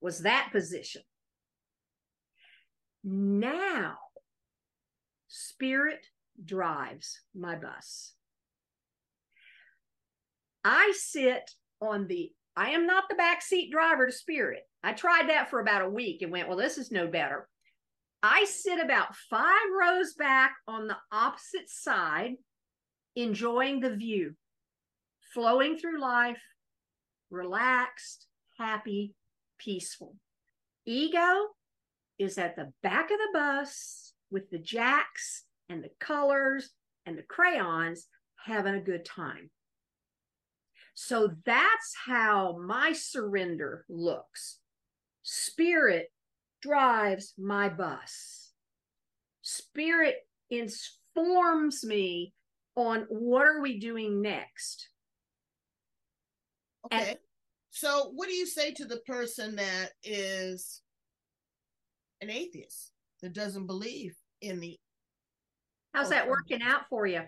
was 0.00 0.20
that 0.20 0.50
position. 0.52 1.02
Now, 3.02 3.96
spirit 5.36 6.06
drives 6.42 7.20
my 7.34 7.56
bus. 7.56 8.14
I 10.64 10.92
sit 10.96 11.50
on 11.80 12.06
the 12.06 12.32
I 12.56 12.70
am 12.70 12.86
not 12.86 13.04
the 13.10 13.16
backseat 13.16 13.70
driver 13.70 14.06
to 14.06 14.12
Spirit. 14.12 14.62
I 14.82 14.94
tried 14.94 15.28
that 15.28 15.50
for 15.50 15.60
about 15.60 15.82
a 15.82 15.90
week 15.90 16.22
and 16.22 16.32
went, 16.32 16.48
well, 16.48 16.56
this 16.56 16.78
is 16.78 16.90
no 16.90 17.06
better. 17.06 17.48
I 18.22 18.44
sit 18.44 18.82
about 18.82 19.14
five 19.28 19.68
rows 19.78 20.14
back 20.14 20.54
on 20.66 20.86
the 20.86 20.96
opposite 21.12 21.68
side, 21.68 22.36
enjoying 23.14 23.80
the 23.80 23.94
view, 23.94 24.34
flowing 25.34 25.76
through 25.76 26.00
life, 26.00 26.40
relaxed, 27.30 28.26
happy, 28.58 29.12
peaceful. 29.58 30.16
Ego 30.86 31.48
is 32.18 32.38
at 32.38 32.56
the 32.56 32.72
back 32.82 33.10
of 33.10 33.18
the 33.18 33.28
bus 33.34 34.14
with 34.30 34.50
the 34.50 34.58
jacks 34.58 35.44
and 35.68 35.82
the 35.82 35.90
colors 36.00 36.70
and 37.04 37.16
the 37.16 37.22
crayons 37.22 38.06
having 38.44 38.74
a 38.74 38.80
good 38.80 39.04
time. 39.04 39.50
So 40.94 41.30
that's 41.44 41.94
how 42.06 42.58
my 42.58 42.92
surrender 42.92 43.84
looks. 43.88 44.58
Spirit 45.22 46.10
drives 46.62 47.34
my 47.38 47.68
bus. 47.68 48.52
Spirit 49.42 50.16
informs 50.50 51.84
me 51.84 52.32
on 52.76 53.06
what 53.08 53.46
are 53.46 53.60
we 53.60 53.78
doing 53.78 54.22
next. 54.22 54.88
Okay. 56.86 57.10
And, 57.10 57.18
so 57.70 58.10
what 58.14 58.28
do 58.28 58.34
you 58.34 58.46
say 58.46 58.72
to 58.72 58.86
the 58.86 59.00
person 59.06 59.56
that 59.56 59.90
is 60.02 60.80
an 62.22 62.30
atheist 62.30 62.92
that 63.22 63.32
doesn't 63.32 63.66
believe 63.66 64.14
in 64.40 64.60
the 64.60 64.78
How's 65.94 66.10
that 66.10 66.28
working 66.28 66.60
out 66.60 66.82
for 66.90 67.06
you? 67.06 67.22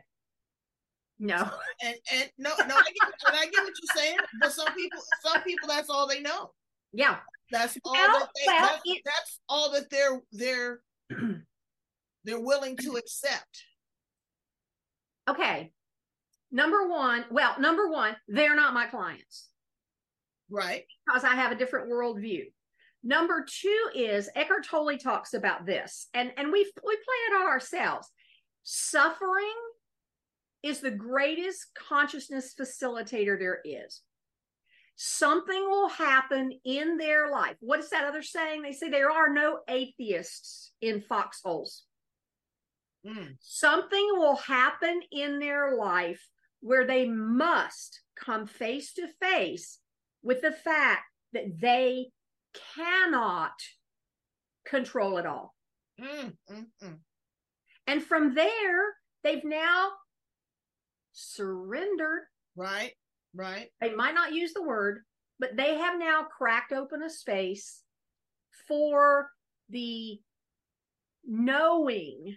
No. 1.19 1.51
And 1.83 1.97
and 2.13 2.31
no, 2.37 2.51
no, 2.67 2.75
I 2.77 2.83
get, 2.83 3.13
I 3.27 3.47
get 3.47 3.65
what 3.65 3.73
you're 3.83 3.97
saying, 3.97 4.19
but 4.41 4.53
some 4.53 4.73
people, 4.75 5.01
some 5.25 5.43
people, 5.43 5.69
that's 5.69 5.89
all 5.89 6.07
they 6.07 6.21
know. 6.21 6.51
Yeah, 6.93 7.17
that's 7.51 7.79
all. 7.85 7.93
Well, 7.93 8.21
that 8.21 8.29
they, 8.37 8.43
well, 8.47 8.61
that's, 8.61 8.83
it, 8.85 9.03
that's 9.05 9.41
all 9.49 9.73
that 9.73 9.91
they're 9.91 10.21
they're 10.33 10.81
they're 12.25 12.41
willing 12.41 12.77
to 12.77 12.97
accept. 12.97 13.65
Okay. 15.29 15.73
Number 16.51 16.89
one, 16.89 17.25
well, 17.31 17.59
number 17.61 17.89
one, 17.89 18.17
they're 18.29 18.57
not 18.57 18.75
my 18.75 18.87
clients. 18.87 19.49
Right. 20.51 20.85
Because 21.07 21.25
I 21.25 21.35
have 21.35 21.53
a 21.53 21.57
different 21.57 21.91
worldview. 21.91 22.45
Number 23.05 23.45
two 23.49 23.91
is 23.95 24.29
Eckhart 24.35 24.67
Tolle 24.67 24.99
talks 24.99 25.35
about 25.35 25.67
this, 25.67 26.09
and 26.15 26.33
and 26.37 26.51
we 26.53 26.61
we 26.85 26.97
play 26.97 27.17
it 27.29 27.41
out 27.41 27.47
ourselves. 27.47 28.11
Suffering 28.65 29.55
is 30.63 30.81
the 30.81 30.91
greatest 30.91 31.69
consciousness 31.75 32.55
facilitator 32.59 33.39
there 33.39 33.61
is. 33.65 34.03
Something 34.97 35.65
will 35.69 35.89
happen 35.89 36.53
in 36.65 36.97
their 36.97 37.31
life. 37.31 37.55
What 37.61 37.79
is 37.79 37.91
that 37.91 38.05
other 38.05 38.23
saying? 38.23 38.63
They 38.63 38.73
say 38.73 38.91
there 38.91 39.13
are 39.13 39.33
no 39.33 39.61
atheists 39.69 40.73
in 40.83 41.01
foxholes. 41.01 41.85
Mm. 43.07 43.37
Something 43.41 44.09
will 44.15 44.37
happen 44.37 45.01
in 45.13 45.39
their 45.39 45.77
life 45.77 46.27
where 46.61 46.85
they 46.85 47.07
must 47.07 48.01
come 48.19 48.47
face 48.47 48.93
to 48.95 49.07
face 49.21 49.79
with 50.23 50.43
the 50.43 50.51
fact 50.51 51.05
that 51.33 51.61
they 51.61 52.09
cannot 52.75 53.53
control 54.67 55.19
it 55.19 55.27
all. 55.27 55.55
Mm, 56.01 56.37
mm, 56.51 56.67
mm. 56.83 56.99
And 57.87 58.03
from 58.03 58.35
there, 58.35 58.95
they've 59.25 59.45
now 59.45 59.91
surrendered. 61.13 62.23
Right, 62.57 62.93
right. 63.35 63.69
They 63.81 63.95
might 63.95 64.15
not 64.15 64.33
use 64.33 64.53
the 64.53 64.63
word, 64.63 65.01
but 65.39 65.57
they 65.57 65.77
have 65.77 65.99
now 65.99 66.25
cracked 66.25 66.73
open 66.73 67.03
a 67.03 67.11
space 67.11 67.83
for 68.67 69.31
the 69.71 70.21
knowing 71.27 72.37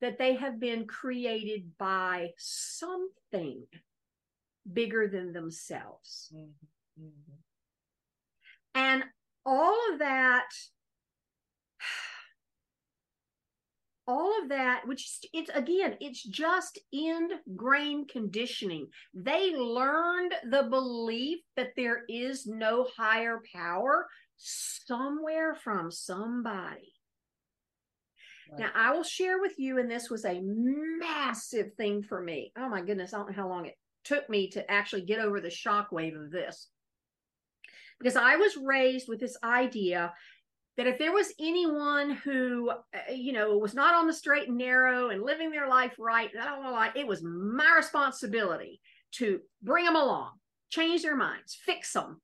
that 0.00 0.18
they 0.18 0.34
have 0.36 0.58
been 0.58 0.86
created 0.86 1.72
by 1.78 2.30
something 2.38 3.64
bigger 4.72 5.08
than 5.08 5.32
themselves. 5.32 6.32
Mm-hmm. 6.34 7.04
Mm-hmm. 7.04 7.34
And 8.74 9.04
all 9.44 9.76
of 9.92 9.98
that 9.98 10.48
all 14.06 14.42
of 14.42 14.48
that 14.48 14.86
which 14.86 15.20
it's 15.32 15.50
again 15.54 15.96
it's 16.00 16.22
just 16.22 16.78
ingrained 16.92 18.08
conditioning. 18.08 18.88
They 19.14 19.54
learned 19.54 20.34
the 20.50 20.64
belief 20.64 21.40
that 21.56 21.72
there 21.76 22.02
is 22.08 22.46
no 22.46 22.86
higher 22.96 23.40
power 23.54 24.08
somewhere 24.36 25.54
from 25.54 25.90
somebody. 25.90 26.94
Right. 28.52 28.60
now 28.60 28.70
i 28.74 28.92
will 28.92 29.04
share 29.04 29.40
with 29.40 29.58
you 29.58 29.78
and 29.78 29.88
this 29.88 30.10
was 30.10 30.24
a 30.24 30.40
massive 30.42 31.72
thing 31.74 32.02
for 32.02 32.20
me. 32.20 32.52
Oh 32.58 32.68
my 32.68 32.82
goodness 32.82 33.14
i 33.14 33.18
don't 33.18 33.30
know 33.30 33.42
how 33.42 33.48
long 33.48 33.66
it 33.66 33.76
took 34.02 34.28
me 34.28 34.48
to 34.50 34.70
actually 34.70 35.02
get 35.02 35.20
over 35.20 35.40
the 35.40 35.48
shockwave 35.48 36.20
of 36.20 36.30
this 36.30 36.68
because 38.00 38.16
i 38.16 38.36
was 38.36 38.56
raised 38.56 39.08
with 39.08 39.20
this 39.20 39.36
idea 39.44 40.12
that 40.76 40.86
if 40.86 40.98
there 40.98 41.12
was 41.12 41.32
anyone 41.38 42.10
who 42.10 42.70
uh, 42.70 43.12
you 43.12 43.32
know 43.32 43.58
was 43.58 43.74
not 43.74 43.94
on 43.94 44.06
the 44.06 44.12
straight 44.12 44.48
and 44.48 44.58
narrow 44.58 45.10
and 45.10 45.22
living 45.22 45.50
their 45.50 45.68
life 45.68 45.94
right 45.98 46.30
it 46.96 47.06
was 47.06 47.22
my 47.22 47.74
responsibility 47.76 48.80
to 49.12 49.40
bring 49.62 49.84
them 49.84 49.96
along 49.96 50.30
change 50.70 51.02
their 51.02 51.16
minds 51.16 51.58
fix 51.64 51.92
them 51.92 52.20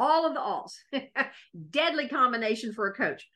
all 0.00 0.26
of 0.26 0.34
the 0.34 0.40
alls 0.40 0.78
deadly 1.70 2.08
combination 2.08 2.72
for 2.72 2.88
a 2.88 2.94
coach. 2.94 3.28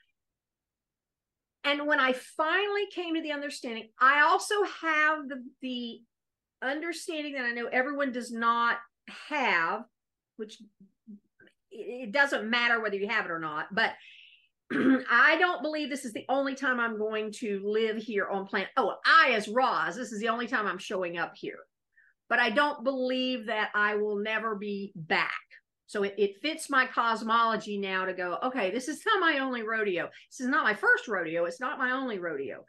And 1.63 1.87
when 1.87 2.01
i 2.01 2.13
finally 2.13 2.87
came 2.95 3.15
to 3.15 3.23
the 3.23 3.33
understanding 3.33 3.89
i 4.01 4.23
also 4.23 4.55
have 4.83 5.29
the 5.29 5.43
the 5.63 6.01
understanding 6.63 7.35
that 7.35 7.45
i 7.45 7.53
know 7.53 7.67
everyone 7.67 8.13
does 8.13 8.33
not 8.33 8.79
have 9.29 9.85
which 10.37 10.61
it 11.75 12.13
doesn't 12.13 12.49
matter 12.49 12.81
whether 12.81 12.97
you 12.97 13.09
have 13.09 13.25
it 13.25 13.31
or 13.31 13.39
not 13.39 13.67
but 13.73 13.93
I 14.73 15.37
don't 15.39 15.63
believe 15.63 15.91
this 15.91 16.05
is 16.05 16.13
the 16.13 16.25
only 16.29 16.55
time 16.55 16.81
I'm 16.81 16.99
going 16.99 17.33
to 17.41 17.61
live 17.65 17.97
here 17.97 18.29
on 18.29 18.47
planet. 18.47 18.71
Oh, 18.77 18.95
I 19.05 19.33
as 19.33 19.49
Roz, 19.49 19.95
this 19.95 20.11
is 20.11 20.21
the 20.21 20.29
only 20.29 20.47
time 20.47 20.67
I'm 20.67 20.79
showing 20.79 21.19
up 21.19 21.35
here. 21.37 21.59
But 22.29 22.39
I 22.39 22.51
don't 22.51 22.83
believe 22.83 23.47
that 23.47 23.71
I 23.75 23.97
will 23.97 24.17
never 24.17 24.55
be 24.55 24.93
back. 24.97 25.31
So 25.87 26.03
it, 26.03 26.15
it 26.17 26.41
fits 26.41 26.71
my 26.71 26.87
cosmology 26.87 27.77
now 27.77 28.07
to 28.07 28.15
go, 28.15 28.39
okay, 28.43 28.71
this 28.71 28.89
is 28.89 29.03
not 29.05 29.21
my 29.21 29.39
only 29.39 29.63
rodeo. 29.63 30.09
This 30.31 30.41
is 30.41 30.49
not 30.49 30.65
my 30.65 30.75
first 30.75 31.09
rodeo. 31.09 31.45
It's 31.45 31.61
not 31.61 31.79
my 31.79 31.93
only 31.93 32.19
rodeo. 32.19 32.65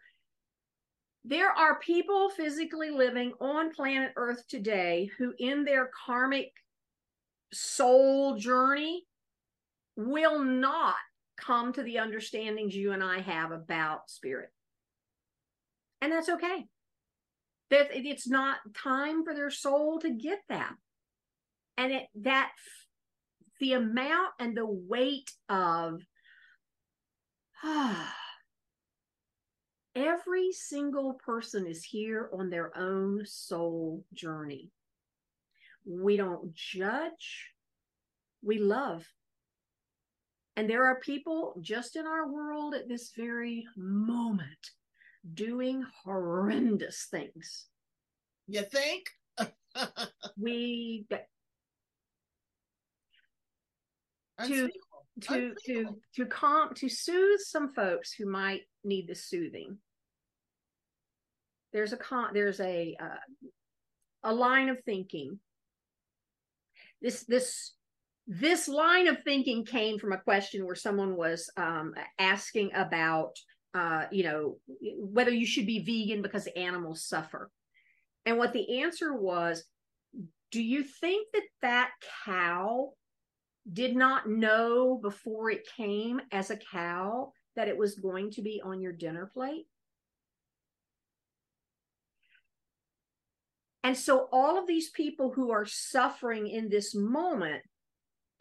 There 1.24 1.50
are 1.50 1.80
people 1.80 2.30
physically 2.30 2.92
living 2.92 3.32
on 3.40 3.74
planet 3.74 4.12
Earth 4.18 4.44
today 4.48 5.10
who, 5.18 5.34
in 5.40 5.64
their 5.64 5.90
karmic 6.06 6.52
soul 7.54 8.38
journey, 8.38 9.04
will 9.96 10.44
not 10.44 10.96
come 11.38 11.74
to 11.74 11.84
the 11.84 12.00
understandings 12.00 12.76
you 12.76 12.92
and 12.92 13.04
I 13.04 13.20
have 13.22 13.52
about 13.52 14.10
spirit. 14.10 14.50
And 16.02 16.12
that's 16.12 16.30
okay. 16.30 16.66
That 17.72 17.88
it's 17.92 18.28
not 18.28 18.58
time 18.76 19.24
for 19.24 19.34
their 19.34 19.50
soul 19.50 20.00
to 20.00 20.12
get 20.12 20.40
that. 20.50 20.74
And 21.78 21.92
it 21.92 22.04
that 22.22 22.52
the 23.60 23.74
amount 23.74 24.34
and 24.40 24.56
the 24.56 24.66
weight 24.66 25.32
of 25.50 26.02
ah, 27.64 28.16
every 29.96 30.52
single 30.52 31.16
person 31.26 31.66
is 31.66 31.84
here 31.84 32.30
on 32.34 32.50
their 32.50 32.78
own 32.78 33.24
soul 33.26 34.06
journey. 34.14 34.72
We 35.86 36.18
don't 36.18 36.54
judge, 36.54 37.52
we 38.42 38.60
love. 38.60 39.06
And 40.56 40.70
there 40.70 40.86
are 40.88 41.00
people 41.00 41.56
just 41.62 41.96
in 41.96 42.06
our 42.06 42.32
world 42.32 42.74
at 42.74 42.88
this 42.88 43.12
very 43.16 43.66
moment 43.76 44.72
doing 45.34 45.84
horrendous 46.04 47.08
things. 47.12 47.66
You 48.48 48.62
think? 48.62 49.10
we 50.38 51.06
to 54.44 54.70
to 55.22 55.54
to 55.66 55.98
to 56.16 56.26
calm 56.26 56.74
to 56.76 56.90
soothe 56.90 57.40
some 57.40 57.74
folks 57.74 58.14
who 58.14 58.30
might 58.30 58.62
need 58.84 59.08
the 59.08 59.16
soothing. 59.16 59.78
There's 61.74 61.94
a 61.94 61.98
con 61.98 62.32
there's 62.34 62.60
a 62.60 62.96
uh, 63.00 63.20
a 64.24 64.34
line 64.34 64.70
of 64.70 64.84
thinking. 64.86 65.40
This 67.06 67.24
this 67.26 67.74
this 68.26 68.68
line 68.68 69.08
of 69.08 69.22
thinking 69.22 69.64
came 69.64 70.00
from 70.00 70.12
a 70.12 70.18
question 70.18 70.66
where 70.66 70.74
someone 70.74 71.16
was 71.16 71.52
um, 71.56 71.94
asking 72.18 72.72
about 72.74 73.38
uh, 73.76 74.06
you 74.12 74.24
know 74.24 74.58
whether 74.98 75.30
you 75.30 75.46
should 75.46 75.68
be 75.68 75.84
vegan 75.84 76.24
because 76.24 76.48
animals 76.56 77.06
suffer. 77.06 77.52
And 78.26 78.40
what 78.40 78.54
the 78.54 78.82
answer 78.82 79.14
was 79.14 79.64
do 80.50 80.64
you 80.64 80.84
think 80.84 81.28
that 81.34 81.44
that 81.62 81.92
cow 82.26 82.94
did 83.72 83.96
not 83.96 84.28
know 84.28 84.98
before 85.00 85.52
it 85.52 85.68
came 85.78 86.20
as 86.32 86.50
a 86.50 86.58
cow 86.58 87.32
that 87.56 87.68
it 87.68 87.78
was 87.78 88.00
going 88.00 88.32
to 88.32 88.42
be 88.42 88.64
on 88.66 88.82
your 88.82 88.94
dinner 88.94 89.30
plate 89.32 89.68
and 93.86 93.96
so 93.96 94.28
all 94.32 94.58
of 94.58 94.66
these 94.66 94.90
people 94.90 95.32
who 95.32 95.52
are 95.52 95.68
suffering 95.68 96.48
in 96.48 96.70
this 96.70 96.96
moment 96.96 97.62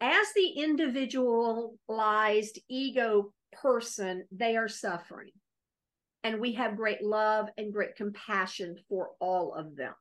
as 0.01 0.25
the 0.35 0.47
individualized 0.57 2.57
ego 2.67 3.31
person, 3.53 4.23
they 4.31 4.57
are 4.57 4.67
suffering. 4.67 5.29
And 6.23 6.39
we 6.39 6.53
have 6.53 6.75
great 6.75 7.03
love 7.03 7.49
and 7.59 7.71
great 7.71 7.95
compassion 7.95 8.77
for 8.89 9.09
all 9.19 9.53
of 9.53 9.75
them. 9.75 9.93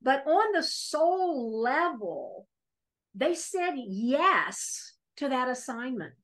But 0.00 0.26
on 0.26 0.52
the 0.54 0.62
soul 0.62 1.60
level, 1.60 2.46
they 3.14 3.34
said 3.34 3.74
yes 3.76 4.94
to 5.18 5.28
that 5.28 5.48
assignment. 5.48 6.14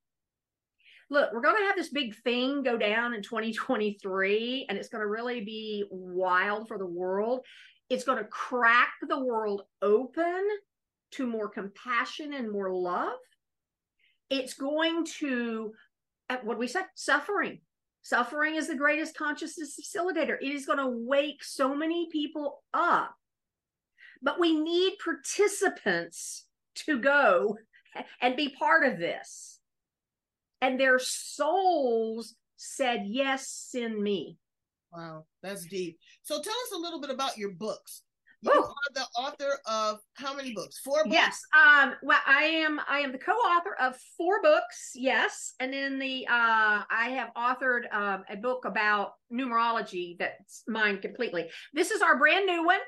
Look, 1.15 1.33
we're 1.33 1.43
going 1.43 1.57
to 1.63 1.67
have 1.67 1.77
this 1.77 1.91
big 1.91 2.17
thing 2.23 2.65
go 2.65 2.77
down 2.77 3.15
in 3.15 3.23
2023, 3.23 4.67
and 4.69 4.77
it's 4.77 4.89
going 4.89 5.01
to 5.01 5.07
really 5.07 5.45
be 5.45 5.85
wild 5.89 6.67
for 6.67 6.77
the 6.77 6.85
world. 6.85 7.47
It's 7.89 8.03
going 8.03 8.19
to 8.19 8.25
crack 8.25 8.95
the 9.09 9.21
world 9.21 9.63
open 9.81 10.43
to 11.13 11.27
more 11.29 11.49
compassion 11.49 12.35
and 12.35 12.51
more 12.51 12.75
love. 12.75 13.21
It's 14.29 14.55
going 14.55 15.07
to, 15.21 15.73
what 16.43 16.59
we 16.59 16.67
said, 16.67 16.87
suffering. 16.97 17.61
Suffering 18.03 18.57
is 18.57 18.67
the 18.67 18.75
greatest 18.75 19.17
consciousness 19.17 19.79
facilitator. 19.81 20.37
It 20.43 20.51
is 20.51 20.67
going 20.67 20.81
to 20.81 20.89
wake 20.89 21.45
so 21.45 21.77
many 21.77 22.09
people 22.11 22.65
up. 22.75 23.15
But 24.21 24.41
we 24.41 24.61
need 24.61 24.95
participants 24.99 26.47
to 26.87 26.99
go 26.99 27.57
and 28.21 28.35
be 28.35 28.49
part 28.49 28.85
of 28.85 28.99
this. 28.99 29.54
And 30.65 30.81
their 30.81 30.99
souls 30.99 32.35
said, 32.57 33.03
Yes, 33.05 33.49
send 33.49 34.03
me. 34.03 34.39
Wow, 34.91 35.27
that's 35.43 35.67
deep. 35.67 35.99
So 36.23 36.41
tell 36.41 36.53
us 36.53 36.73
a 36.75 36.79
little 36.79 37.03
bit 37.03 37.11
about 37.11 37.37
your 37.37 37.51
books. 37.51 38.03
You 38.41 38.53
Ooh. 38.53 38.63
are 38.63 38.95
the 38.95 39.07
author 39.19 39.59
of 39.67 40.01
how 40.15 40.35
many 40.35 40.55
books? 40.55 40.79
Four 40.79 41.05
books. 41.05 41.15
Yes. 41.15 41.41
Um. 41.55 41.95
Well, 42.03 42.21
I 42.27 42.45
am. 42.45 42.81
I 42.89 43.01
am 43.01 43.13
the 43.13 43.19
co-author 43.19 43.75
of 43.81 43.97
four 44.17 44.43
books. 44.43 44.93
Yes, 44.95 45.55
and 45.61 45.73
then 45.73 45.99
the 45.99 46.27
uh, 46.27 46.83
I 46.91 47.09
have 47.11 47.31
authored 47.37 47.93
um, 47.93 48.25
a 48.29 48.37
book 48.37 48.65
about 48.67 49.13
numerology 49.33 50.19
that's 50.19 50.63
mine 50.69 51.01
completely. 51.01 51.49
This 51.73 51.91
is 51.91 52.03
our 52.03 52.19
brand 52.19 52.47
new 52.47 52.65
one. 52.65 52.81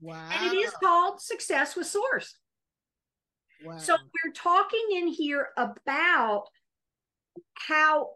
Wow. 0.00 0.28
And 0.32 0.52
it 0.52 0.56
is 0.56 0.72
called 0.82 1.20
Success 1.20 1.74
with 1.76 1.86
Source. 1.86 2.36
Wow. 3.64 3.78
So 3.78 3.94
we're 3.94 4.32
talking 4.32 4.86
in 4.92 5.08
here 5.08 5.48
about 5.56 6.44
how 7.54 8.10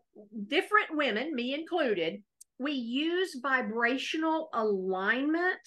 different 0.49 0.97
women, 0.97 1.35
me 1.35 1.55
included, 1.55 2.23
we 2.59 2.73
use 2.73 3.39
vibrational 3.41 4.49
alignment 4.53 5.59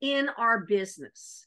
in 0.00 0.28
our 0.36 0.60
business. 0.60 1.46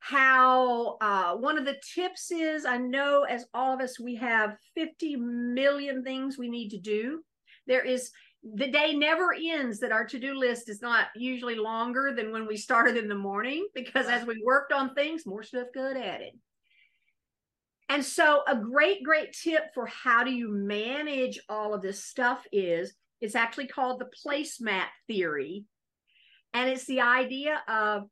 How 0.00 0.96
uh, 1.00 1.36
one 1.36 1.58
of 1.58 1.64
the 1.64 1.76
tips 1.94 2.30
is 2.30 2.64
I 2.64 2.78
know 2.78 3.22
as 3.22 3.44
all 3.54 3.74
of 3.74 3.80
us, 3.80 4.00
we 4.00 4.16
have 4.16 4.56
50 4.74 5.16
million 5.16 6.02
things 6.02 6.38
we 6.38 6.48
need 6.48 6.70
to 6.70 6.78
do. 6.78 7.22
There 7.66 7.84
is 7.84 8.10
the 8.42 8.70
day 8.70 8.94
never 8.94 9.34
ends 9.34 9.80
that 9.80 9.92
our 9.92 10.06
to-do 10.06 10.34
list 10.34 10.70
is 10.70 10.80
not 10.80 11.08
usually 11.14 11.56
longer 11.56 12.14
than 12.16 12.32
when 12.32 12.46
we 12.46 12.56
started 12.56 12.96
in 12.96 13.06
the 13.06 13.14
morning 13.14 13.68
because 13.74 14.06
as 14.06 14.26
we 14.26 14.42
worked 14.44 14.72
on 14.72 14.94
things 14.94 15.26
more 15.26 15.42
stuff 15.42 15.66
got 15.74 15.94
added 15.94 16.32
and 17.90 18.04
so 18.04 18.42
a 18.46 18.56
great 18.56 19.02
great 19.02 19.32
tip 19.32 19.74
for 19.74 19.84
how 19.86 20.22
do 20.22 20.30
you 20.32 20.48
manage 20.48 21.40
all 21.48 21.74
of 21.74 21.82
this 21.82 22.04
stuff 22.04 22.46
is 22.52 22.94
it's 23.20 23.34
actually 23.34 23.66
called 23.66 24.00
the 24.00 24.08
placemat 24.24 24.86
theory. 25.06 25.64
And 26.54 26.70
it's 26.70 26.86
the 26.86 27.00
idea 27.00 27.62
of 27.68 28.04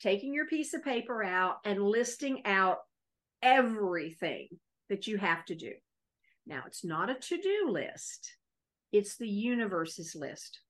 taking 0.00 0.34
your 0.34 0.46
piece 0.46 0.74
of 0.74 0.84
paper 0.84 1.22
out 1.22 1.56
and 1.64 1.80
listing 1.80 2.44
out 2.44 2.78
everything 3.42 4.48
that 4.88 5.06
you 5.06 5.16
have 5.18 5.44
to 5.46 5.54
do. 5.54 5.72
Now 6.46 6.64
it's 6.66 6.84
not 6.84 7.08
a 7.08 7.14
to-do 7.14 7.68
list. 7.70 8.36
It's 8.90 9.16
the 9.16 9.28
universe's 9.28 10.14
list. 10.14 10.60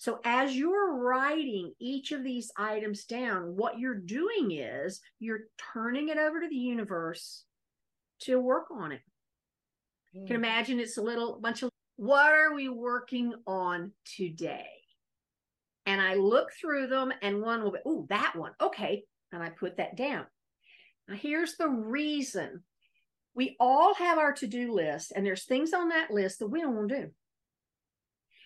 So 0.00 0.18
as 0.24 0.56
you're 0.56 0.94
writing 0.96 1.74
each 1.78 2.12
of 2.12 2.24
these 2.24 2.50
items 2.56 3.04
down, 3.04 3.54
what 3.54 3.78
you're 3.78 3.98
doing 3.98 4.50
is 4.50 4.98
you're 5.18 5.42
turning 5.74 6.08
it 6.08 6.16
over 6.16 6.40
to 6.40 6.48
the 6.48 6.56
universe 6.56 7.44
to 8.20 8.40
work 8.40 8.70
on 8.70 8.92
it. 8.92 9.02
You 10.14 10.24
can 10.24 10.36
mm. 10.36 10.38
imagine 10.38 10.80
it's 10.80 10.96
a 10.96 11.02
little 11.02 11.38
bunch 11.38 11.62
of 11.62 11.68
what 11.96 12.32
are 12.32 12.54
we 12.54 12.70
working 12.70 13.34
on 13.46 13.92
today? 14.16 14.70
And 15.84 16.00
I 16.00 16.14
look 16.14 16.48
through 16.58 16.86
them 16.86 17.12
and 17.20 17.42
one 17.42 17.62
will 17.62 17.72
be, 17.72 17.80
oh, 17.84 18.06
that 18.08 18.34
one. 18.34 18.52
Okay. 18.58 19.04
And 19.32 19.42
I 19.42 19.50
put 19.50 19.76
that 19.76 19.98
down. 19.98 20.24
Now 21.08 21.16
here's 21.16 21.58
the 21.58 21.68
reason 21.68 22.62
we 23.34 23.54
all 23.60 23.92
have 23.96 24.16
our 24.16 24.32
to-do 24.32 24.72
list 24.72 25.12
and 25.14 25.26
there's 25.26 25.44
things 25.44 25.74
on 25.74 25.90
that 25.90 26.10
list 26.10 26.38
that 26.38 26.48
we 26.48 26.62
don't 26.62 26.74
want 26.74 26.88
to 26.88 27.02
do 27.02 27.10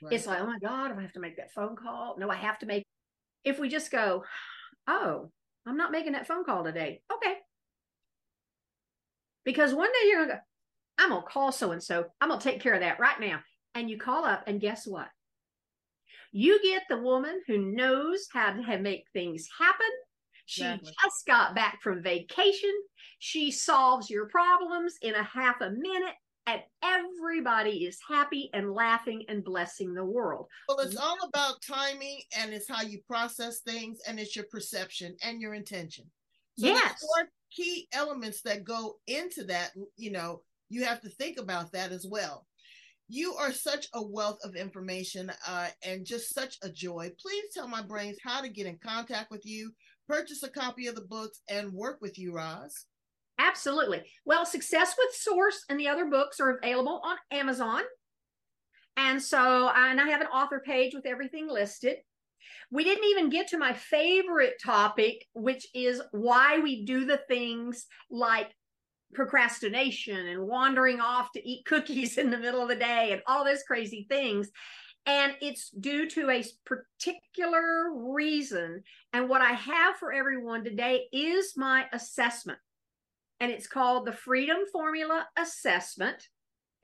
right. 0.02 0.12
it's 0.12 0.26
like 0.26 0.40
oh 0.40 0.46
my 0.46 0.58
god 0.58 0.92
i 0.96 1.00
have 1.00 1.12
to 1.12 1.20
make 1.20 1.36
that 1.36 1.52
phone 1.52 1.76
call. 1.76 2.16
No 2.18 2.30
i 2.30 2.36
have 2.36 2.58
to 2.60 2.66
make 2.66 2.84
if 3.44 3.58
we 3.58 3.68
just 3.68 3.90
go 3.90 4.24
oh 4.86 5.30
i'm 5.66 5.76
not 5.76 5.92
making 5.92 6.12
that 6.12 6.26
phone 6.26 6.44
call 6.44 6.64
today. 6.64 7.00
Okay. 7.12 7.34
Because 9.44 9.74
one 9.74 9.92
day 9.92 10.08
you're 10.08 10.26
gonna 10.26 10.34
go 10.34 10.40
i'm 10.98 11.10
gonna 11.10 11.22
call 11.22 11.52
so 11.52 11.72
and 11.72 11.82
so 11.82 12.06
i'm 12.20 12.28
gonna 12.28 12.40
take 12.40 12.60
care 12.60 12.74
of 12.74 12.80
that 12.80 13.00
right 13.00 13.20
now. 13.20 13.40
And 13.74 13.90
you 13.90 13.98
call 13.98 14.24
up 14.24 14.44
and 14.46 14.60
guess 14.60 14.86
what? 14.86 15.08
You 16.36 16.60
get 16.62 16.82
the 16.88 16.98
woman 16.98 17.42
who 17.46 17.58
knows 17.58 18.26
how 18.32 18.52
to 18.52 18.78
make 18.78 19.04
things 19.12 19.48
happen. 19.56 19.86
She 20.46 20.62
exactly. 20.62 20.92
just 21.02 21.26
got 21.26 21.54
back 21.54 21.78
from 21.82 22.02
vacation. 22.02 22.72
She 23.20 23.50
solves 23.50 24.10
your 24.10 24.26
problems 24.26 24.94
in 25.00 25.14
a 25.14 25.22
half 25.22 25.60
a 25.60 25.70
minute, 25.70 26.14
and 26.46 26.60
everybody 26.82 27.84
is 27.84 27.98
happy 28.06 28.50
and 28.52 28.72
laughing 28.72 29.24
and 29.28 29.44
blessing 29.44 29.94
the 29.94 30.04
world. 30.04 30.46
Well, 30.68 30.80
it's 30.80 30.96
all 30.96 31.16
about 31.24 31.62
timing 31.62 32.20
and 32.38 32.52
it's 32.52 32.68
how 32.68 32.82
you 32.82 33.00
process 33.08 33.60
things 33.60 33.98
and 34.06 34.20
it's 34.20 34.36
your 34.36 34.44
perception 34.50 35.16
and 35.22 35.40
your 35.40 35.54
intention. 35.54 36.04
So 36.58 36.66
yes. 36.66 37.00
four 37.00 37.28
key 37.50 37.88
elements 37.92 38.42
that 38.42 38.64
go 38.64 38.96
into 39.06 39.44
that, 39.44 39.70
you 39.96 40.12
know, 40.12 40.42
you 40.68 40.84
have 40.84 41.00
to 41.02 41.08
think 41.08 41.38
about 41.38 41.72
that 41.72 41.92
as 41.92 42.06
well. 42.08 42.46
You 43.08 43.34
are 43.34 43.52
such 43.52 43.88
a 43.94 44.02
wealth 44.02 44.38
of 44.44 44.56
information 44.56 45.30
uh, 45.46 45.68
and 45.84 46.06
just 46.06 46.34
such 46.34 46.56
a 46.62 46.70
joy. 46.70 47.10
Please 47.20 47.44
tell 47.52 47.68
my 47.68 47.82
brains 47.82 48.18
how 48.22 48.40
to 48.40 48.48
get 48.48 48.66
in 48.66 48.78
contact 48.78 49.30
with 49.30 49.44
you, 49.44 49.72
purchase 50.08 50.42
a 50.42 50.48
copy 50.48 50.86
of 50.86 50.94
the 50.94 51.02
books, 51.02 51.40
and 51.48 51.72
work 51.72 51.98
with 52.00 52.18
you, 52.18 52.34
Roz. 52.34 52.86
Absolutely. 53.38 54.02
Well, 54.24 54.46
Success 54.46 54.94
with 54.96 55.14
Source 55.14 55.64
and 55.68 55.78
the 55.78 55.88
other 55.88 56.06
books 56.06 56.40
are 56.40 56.56
available 56.56 57.00
on 57.04 57.16
Amazon. 57.30 57.82
And 58.96 59.20
so, 59.20 59.70
and 59.74 60.00
I 60.00 60.08
have 60.08 60.20
an 60.20 60.28
author 60.28 60.62
page 60.64 60.94
with 60.94 61.06
everything 61.06 61.48
listed. 61.48 61.96
We 62.70 62.84
didn't 62.84 63.04
even 63.04 63.30
get 63.30 63.48
to 63.48 63.58
my 63.58 63.72
favorite 63.72 64.54
topic, 64.62 65.26
which 65.34 65.66
is 65.74 66.00
why 66.12 66.58
we 66.58 66.84
do 66.84 67.04
the 67.04 67.20
things 67.28 67.86
like 68.10 68.54
procrastination 69.14 70.26
and 70.26 70.46
wandering 70.46 71.00
off 71.00 71.32
to 71.32 71.48
eat 71.48 71.64
cookies 71.64 72.18
in 72.18 72.30
the 72.30 72.38
middle 72.38 72.62
of 72.62 72.68
the 72.68 72.76
day 72.76 73.12
and 73.12 73.22
all 73.26 73.44
those 73.44 73.62
crazy 73.64 74.06
things. 74.08 74.50
And 75.06 75.34
it's 75.42 75.68
due 75.70 76.08
to 76.10 76.30
a 76.30 76.44
particular 76.64 77.92
reason. 77.94 78.82
And 79.12 79.28
what 79.28 79.42
I 79.42 79.52
have 79.52 79.96
for 79.96 80.12
everyone 80.12 80.64
today 80.64 81.04
is 81.12 81.54
my 81.56 81.84
assessment. 81.92 82.58
And 83.40 83.50
it's 83.50 83.66
called 83.66 84.06
the 84.06 84.12
Freedom 84.12 84.58
Formula 84.72 85.26
Assessment. 85.36 86.28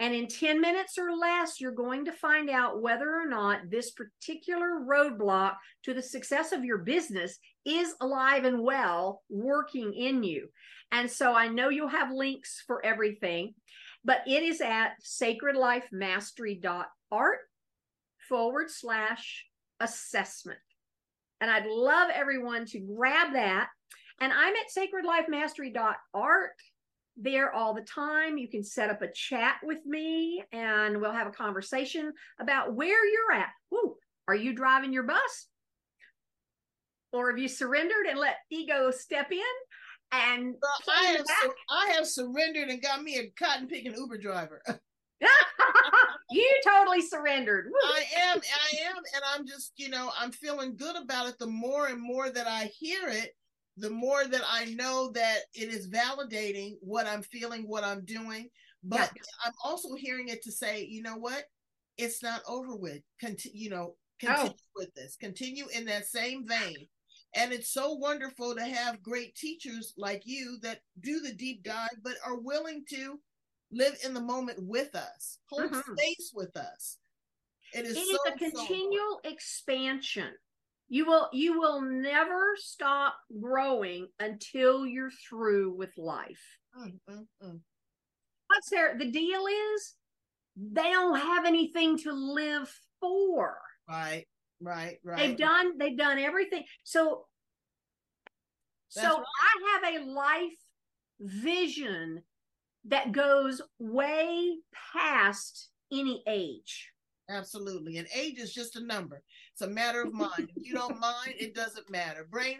And 0.00 0.14
in 0.14 0.28
10 0.28 0.60
minutes 0.60 0.98
or 0.98 1.14
less, 1.14 1.60
you're 1.60 1.72
going 1.72 2.06
to 2.06 2.12
find 2.12 2.48
out 2.48 2.80
whether 2.80 3.08
or 3.08 3.28
not 3.28 3.70
this 3.70 3.90
particular 3.90 4.80
roadblock 4.88 5.56
to 5.84 5.92
the 5.92 6.02
success 6.02 6.52
of 6.52 6.64
your 6.64 6.78
business 6.78 7.38
is 7.66 7.94
alive 8.00 8.44
and 8.44 8.62
well 8.62 9.22
working 9.28 9.92
in 9.92 10.22
you. 10.22 10.48
And 10.90 11.10
so 11.10 11.34
I 11.34 11.48
know 11.48 11.68
you'll 11.68 11.88
have 11.88 12.10
links 12.10 12.62
for 12.66 12.82
everything, 12.84 13.54
but 14.04 14.22
it 14.26 14.42
is 14.42 14.62
at 14.62 14.92
sacredlifemastery.art 15.04 17.38
forward 18.28 18.70
slash 18.70 19.44
assessment. 19.80 20.58
And 21.40 21.50
I'd 21.50 21.66
love 21.66 22.10
everyone 22.12 22.64
to 22.66 22.80
grab 22.80 23.34
that. 23.34 23.68
And 24.20 24.32
I'm 24.32 24.54
at 24.54 24.68
sacredlifemastery.art 24.76 26.52
there 27.16 27.52
all 27.52 27.74
the 27.74 27.82
time. 27.82 28.38
You 28.38 28.48
can 28.48 28.62
set 28.62 28.90
up 28.90 29.02
a 29.02 29.12
chat 29.12 29.56
with 29.62 29.84
me 29.86 30.42
and 30.52 31.00
we'll 31.00 31.12
have 31.12 31.26
a 31.26 31.32
conversation 31.32 32.12
about 32.38 32.74
where 32.74 33.06
you're 33.06 33.32
at. 33.32 33.50
Ooh, 33.74 33.96
are 34.28 34.34
you 34.34 34.54
driving 34.54 34.92
your 34.92 35.04
bus? 35.04 35.48
Or 37.12 37.30
have 37.30 37.38
you 37.38 37.48
surrendered 37.48 38.06
and 38.08 38.18
let 38.18 38.36
ego 38.50 38.90
step 38.90 39.32
in? 39.32 39.40
And 40.12 40.54
well, 40.60 40.96
I 40.96 41.04
have 41.16 41.26
I 41.70 41.92
have 41.94 42.06
surrendered 42.06 42.68
and 42.68 42.82
got 42.82 43.02
me 43.02 43.18
a 43.18 43.30
cotton 43.38 43.68
picking 43.68 43.94
Uber 43.96 44.18
driver. 44.18 44.62
you 46.30 46.60
totally 46.64 47.02
surrendered. 47.02 47.66
Woo. 47.66 47.90
I 47.90 48.04
am, 48.28 48.38
I 48.38 48.88
am, 48.88 48.96
and 49.14 49.22
I'm 49.34 49.46
just, 49.46 49.72
you 49.76 49.88
know, 49.88 50.10
I'm 50.18 50.32
feeling 50.32 50.76
good 50.76 50.96
about 50.96 51.28
it. 51.28 51.38
The 51.38 51.46
more 51.46 51.86
and 51.86 52.00
more 52.00 52.30
that 52.30 52.46
I 52.46 52.70
hear 52.78 53.08
it, 53.08 53.34
the 53.80 53.90
more 53.90 54.24
that 54.24 54.42
I 54.48 54.66
know 54.66 55.10
that 55.14 55.40
it 55.54 55.68
is 55.68 55.88
validating 55.88 56.76
what 56.80 57.06
I'm 57.06 57.22
feeling, 57.22 57.62
what 57.66 57.84
I'm 57.84 58.04
doing. 58.04 58.48
But. 58.82 59.10
I'm 59.44 59.52
also 59.64 59.94
hearing 59.94 60.28
it 60.28 60.42
to 60.42 60.52
say, 60.52 60.86
you 60.86 61.02
know 61.02 61.16
what? 61.16 61.44
It's 61.98 62.22
not 62.22 62.42
over 62.48 62.76
with. 62.76 63.02
Continue, 63.18 63.58
you 63.58 63.70
know, 63.70 63.94
continue 64.18 64.52
oh. 64.52 64.72
with 64.76 64.94
this. 64.94 65.16
Continue 65.20 65.66
in 65.74 65.84
that 65.86 66.06
same 66.06 66.46
vein. 66.46 66.86
And 67.34 67.52
it's 67.52 67.72
so 67.72 67.92
wonderful 67.94 68.54
to 68.54 68.62
have 68.62 69.02
great 69.02 69.34
teachers 69.34 69.94
like 69.96 70.22
you 70.24 70.58
that 70.62 70.80
do 71.00 71.20
the 71.20 71.32
deep 71.32 71.62
dive, 71.62 71.88
but 72.02 72.14
are 72.26 72.40
willing 72.40 72.84
to 72.90 73.20
live 73.72 73.96
in 74.04 74.14
the 74.14 74.20
moment 74.20 74.58
with 74.60 74.94
us, 74.94 75.38
hold 75.48 75.70
mm-hmm. 75.70 75.94
space 75.96 76.32
with 76.34 76.56
us. 76.56 76.98
It 77.72 77.86
is, 77.86 77.96
it 77.96 78.04
so, 78.04 78.12
is 78.12 78.18
a 78.26 78.38
continual 78.38 79.20
so 79.22 79.30
expansion. 79.30 80.32
You 80.92 81.06
will 81.06 81.28
you 81.32 81.58
will 81.58 81.80
never 81.80 82.56
stop 82.56 83.14
growing 83.40 84.08
until 84.18 84.84
you're 84.84 85.12
through 85.28 85.76
with 85.76 85.96
life. 85.96 86.58
Mm-hmm. 86.76 87.56
What's 88.48 88.70
there? 88.70 88.98
The 88.98 89.10
deal 89.10 89.46
is 89.46 89.94
they 90.56 90.90
don't 90.90 91.18
have 91.18 91.46
anything 91.46 91.96
to 91.98 92.12
live 92.12 92.68
for. 93.00 93.56
Right, 93.88 94.26
right, 94.60 94.98
right. 95.04 95.16
They've 95.16 95.36
done 95.36 95.78
they've 95.78 95.96
done 95.96 96.18
everything. 96.18 96.64
So 96.82 97.26
That's 98.94 99.06
so 99.06 99.16
right. 99.16 99.24
I 99.24 99.94
have 99.94 100.02
a 100.02 100.10
life 100.10 100.58
vision 101.20 102.22
that 102.86 103.12
goes 103.12 103.62
way 103.78 104.56
past 104.92 105.68
any 105.92 106.24
age. 106.26 106.90
Absolutely. 107.30 107.98
And 107.98 108.08
age 108.14 108.38
is 108.38 108.52
just 108.52 108.76
a 108.76 108.84
number. 108.84 109.22
It's 109.52 109.62
a 109.62 109.68
matter 109.68 110.02
of 110.02 110.12
mind. 110.12 110.50
if 110.56 110.66
you 110.66 110.74
don't 110.74 110.98
mind, 110.98 111.34
it 111.38 111.54
doesn't 111.54 111.90
matter. 111.90 112.26
Brain, 112.28 112.58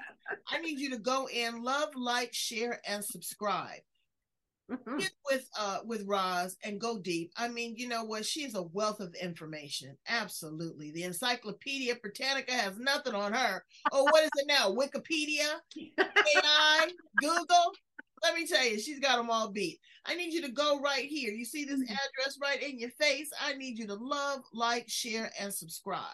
I 0.49 0.61
need 0.61 0.79
you 0.79 0.91
to 0.91 0.99
go 0.99 1.29
in, 1.29 1.62
love, 1.62 1.91
like, 1.97 2.33
share, 2.33 2.81
and 2.87 3.05
subscribe. 3.05 3.81
Mm-hmm. 4.71 4.99
Get 4.99 5.11
with 5.29 5.49
uh 5.59 5.79
with 5.85 6.05
Roz 6.07 6.57
and 6.62 6.81
go 6.81 6.99
deep. 6.99 7.33
I 7.37 7.49
mean, 7.49 7.75
you 7.77 7.89
know 7.89 8.05
what? 8.05 8.25
She 8.25 8.43
is 8.43 8.55
a 8.55 8.62
wealth 8.62 9.01
of 9.01 9.14
information. 9.16 9.97
Absolutely. 10.09 10.93
The 10.93 11.05
Encyclopedia 11.05 11.97
Britannica 11.97 12.53
has 12.53 12.79
nothing 12.79 13.14
on 13.14 13.33
her. 13.33 13.64
Oh, 13.93 14.05
what 14.05 14.23
is 14.23 14.31
it 14.37 14.47
now? 14.47 14.71
Wikipedia, 14.71 15.57
AI, 15.99 16.91
Google. 17.18 17.73
Let 18.23 18.35
me 18.35 18.47
tell 18.47 18.64
you, 18.64 18.79
she's 18.79 19.01
got 19.01 19.16
them 19.16 19.31
all 19.31 19.51
beat. 19.51 19.79
I 20.07 20.14
need 20.14 20.33
you 20.33 20.43
to 20.43 20.53
go 20.53 20.81
right 20.81 21.07
here. 21.07 21.33
You 21.33 21.45
see 21.45 21.64
this 21.64 21.81
mm-hmm. 21.81 21.93
address 21.93 22.39
right 22.41 22.62
in 22.62 22.79
your 22.79 22.91
face? 22.91 23.31
I 23.41 23.55
need 23.55 23.79
you 23.79 23.87
to 23.87 23.95
love, 23.95 24.41
like, 24.53 24.89
share, 24.89 25.31
and 25.41 25.53
subscribe. 25.53 26.05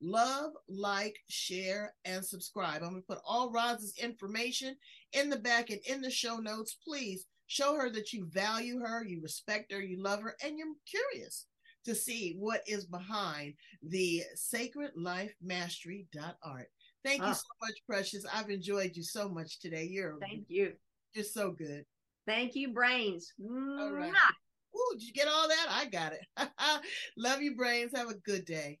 Love, 0.00 0.52
like, 0.68 1.16
share, 1.28 1.94
and 2.04 2.24
subscribe. 2.24 2.82
I'm 2.82 2.90
going 2.90 3.02
to 3.02 3.06
put 3.06 3.22
all 3.26 3.50
Roz's 3.50 3.94
information 3.98 4.76
in 5.12 5.30
the 5.30 5.38
back 5.38 5.70
and 5.70 5.80
in 5.86 6.00
the 6.00 6.10
show 6.10 6.36
notes. 6.36 6.76
Please 6.84 7.26
show 7.46 7.76
her 7.76 7.90
that 7.90 8.12
you 8.12 8.26
value 8.26 8.80
her, 8.80 9.04
you 9.04 9.20
respect 9.22 9.72
her, 9.72 9.80
you 9.80 10.02
love 10.02 10.20
her, 10.22 10.36
and 10.44 10.58
you're 10.58 10.68
curious 10.88 11.46
to 11.84 11.94
see 11.94 12.36
what 12.38 12.62
is 12.66 12.86
behind 12.86 13.54
the 13.82 14.22
sacred 14.34 14.90
life 14.96 15.32
mastery.art. 15.42 16.68
Thank 17.04 17.22
oh. 17.22 17.28
you 17.28 17.34
so 17.34 17.42
much, 17.60 17.74
Precious. 17.86 18.24
I've 18.32 18.50
enjoyed 18.50 18.92
you 18.94 19.02
so 19.02 19.28
much 19.28 19.60
today. 19.60 19.86
You're 19.90 20.18
thank 20.20 20.46
you. 20.48 20.72
You're 21.14 21.24
so 21.24 21.52
good. 21.52 21.84
Thank 22.26 22.56
you, 22.56 22.72
Brains. 22.72 23.32
All 23.40 23.92
right. 23.92 24.12
Ooh, 24.76 24.94
did 24.98 25.02
you 25.04 25.12
get 25.12 25.28
all 25.28 25.48
that? 25.48 25.66
I 25.70 25.86
got 25.86 26.12
it. 26.12 26.26
Love 27.16 27.40
you, 27.40 27.54
Brains. 27.54 27.92
Have 27.94 28.10
a 28.10 28.14
good 28.14 28.44
day. 28.44 28.78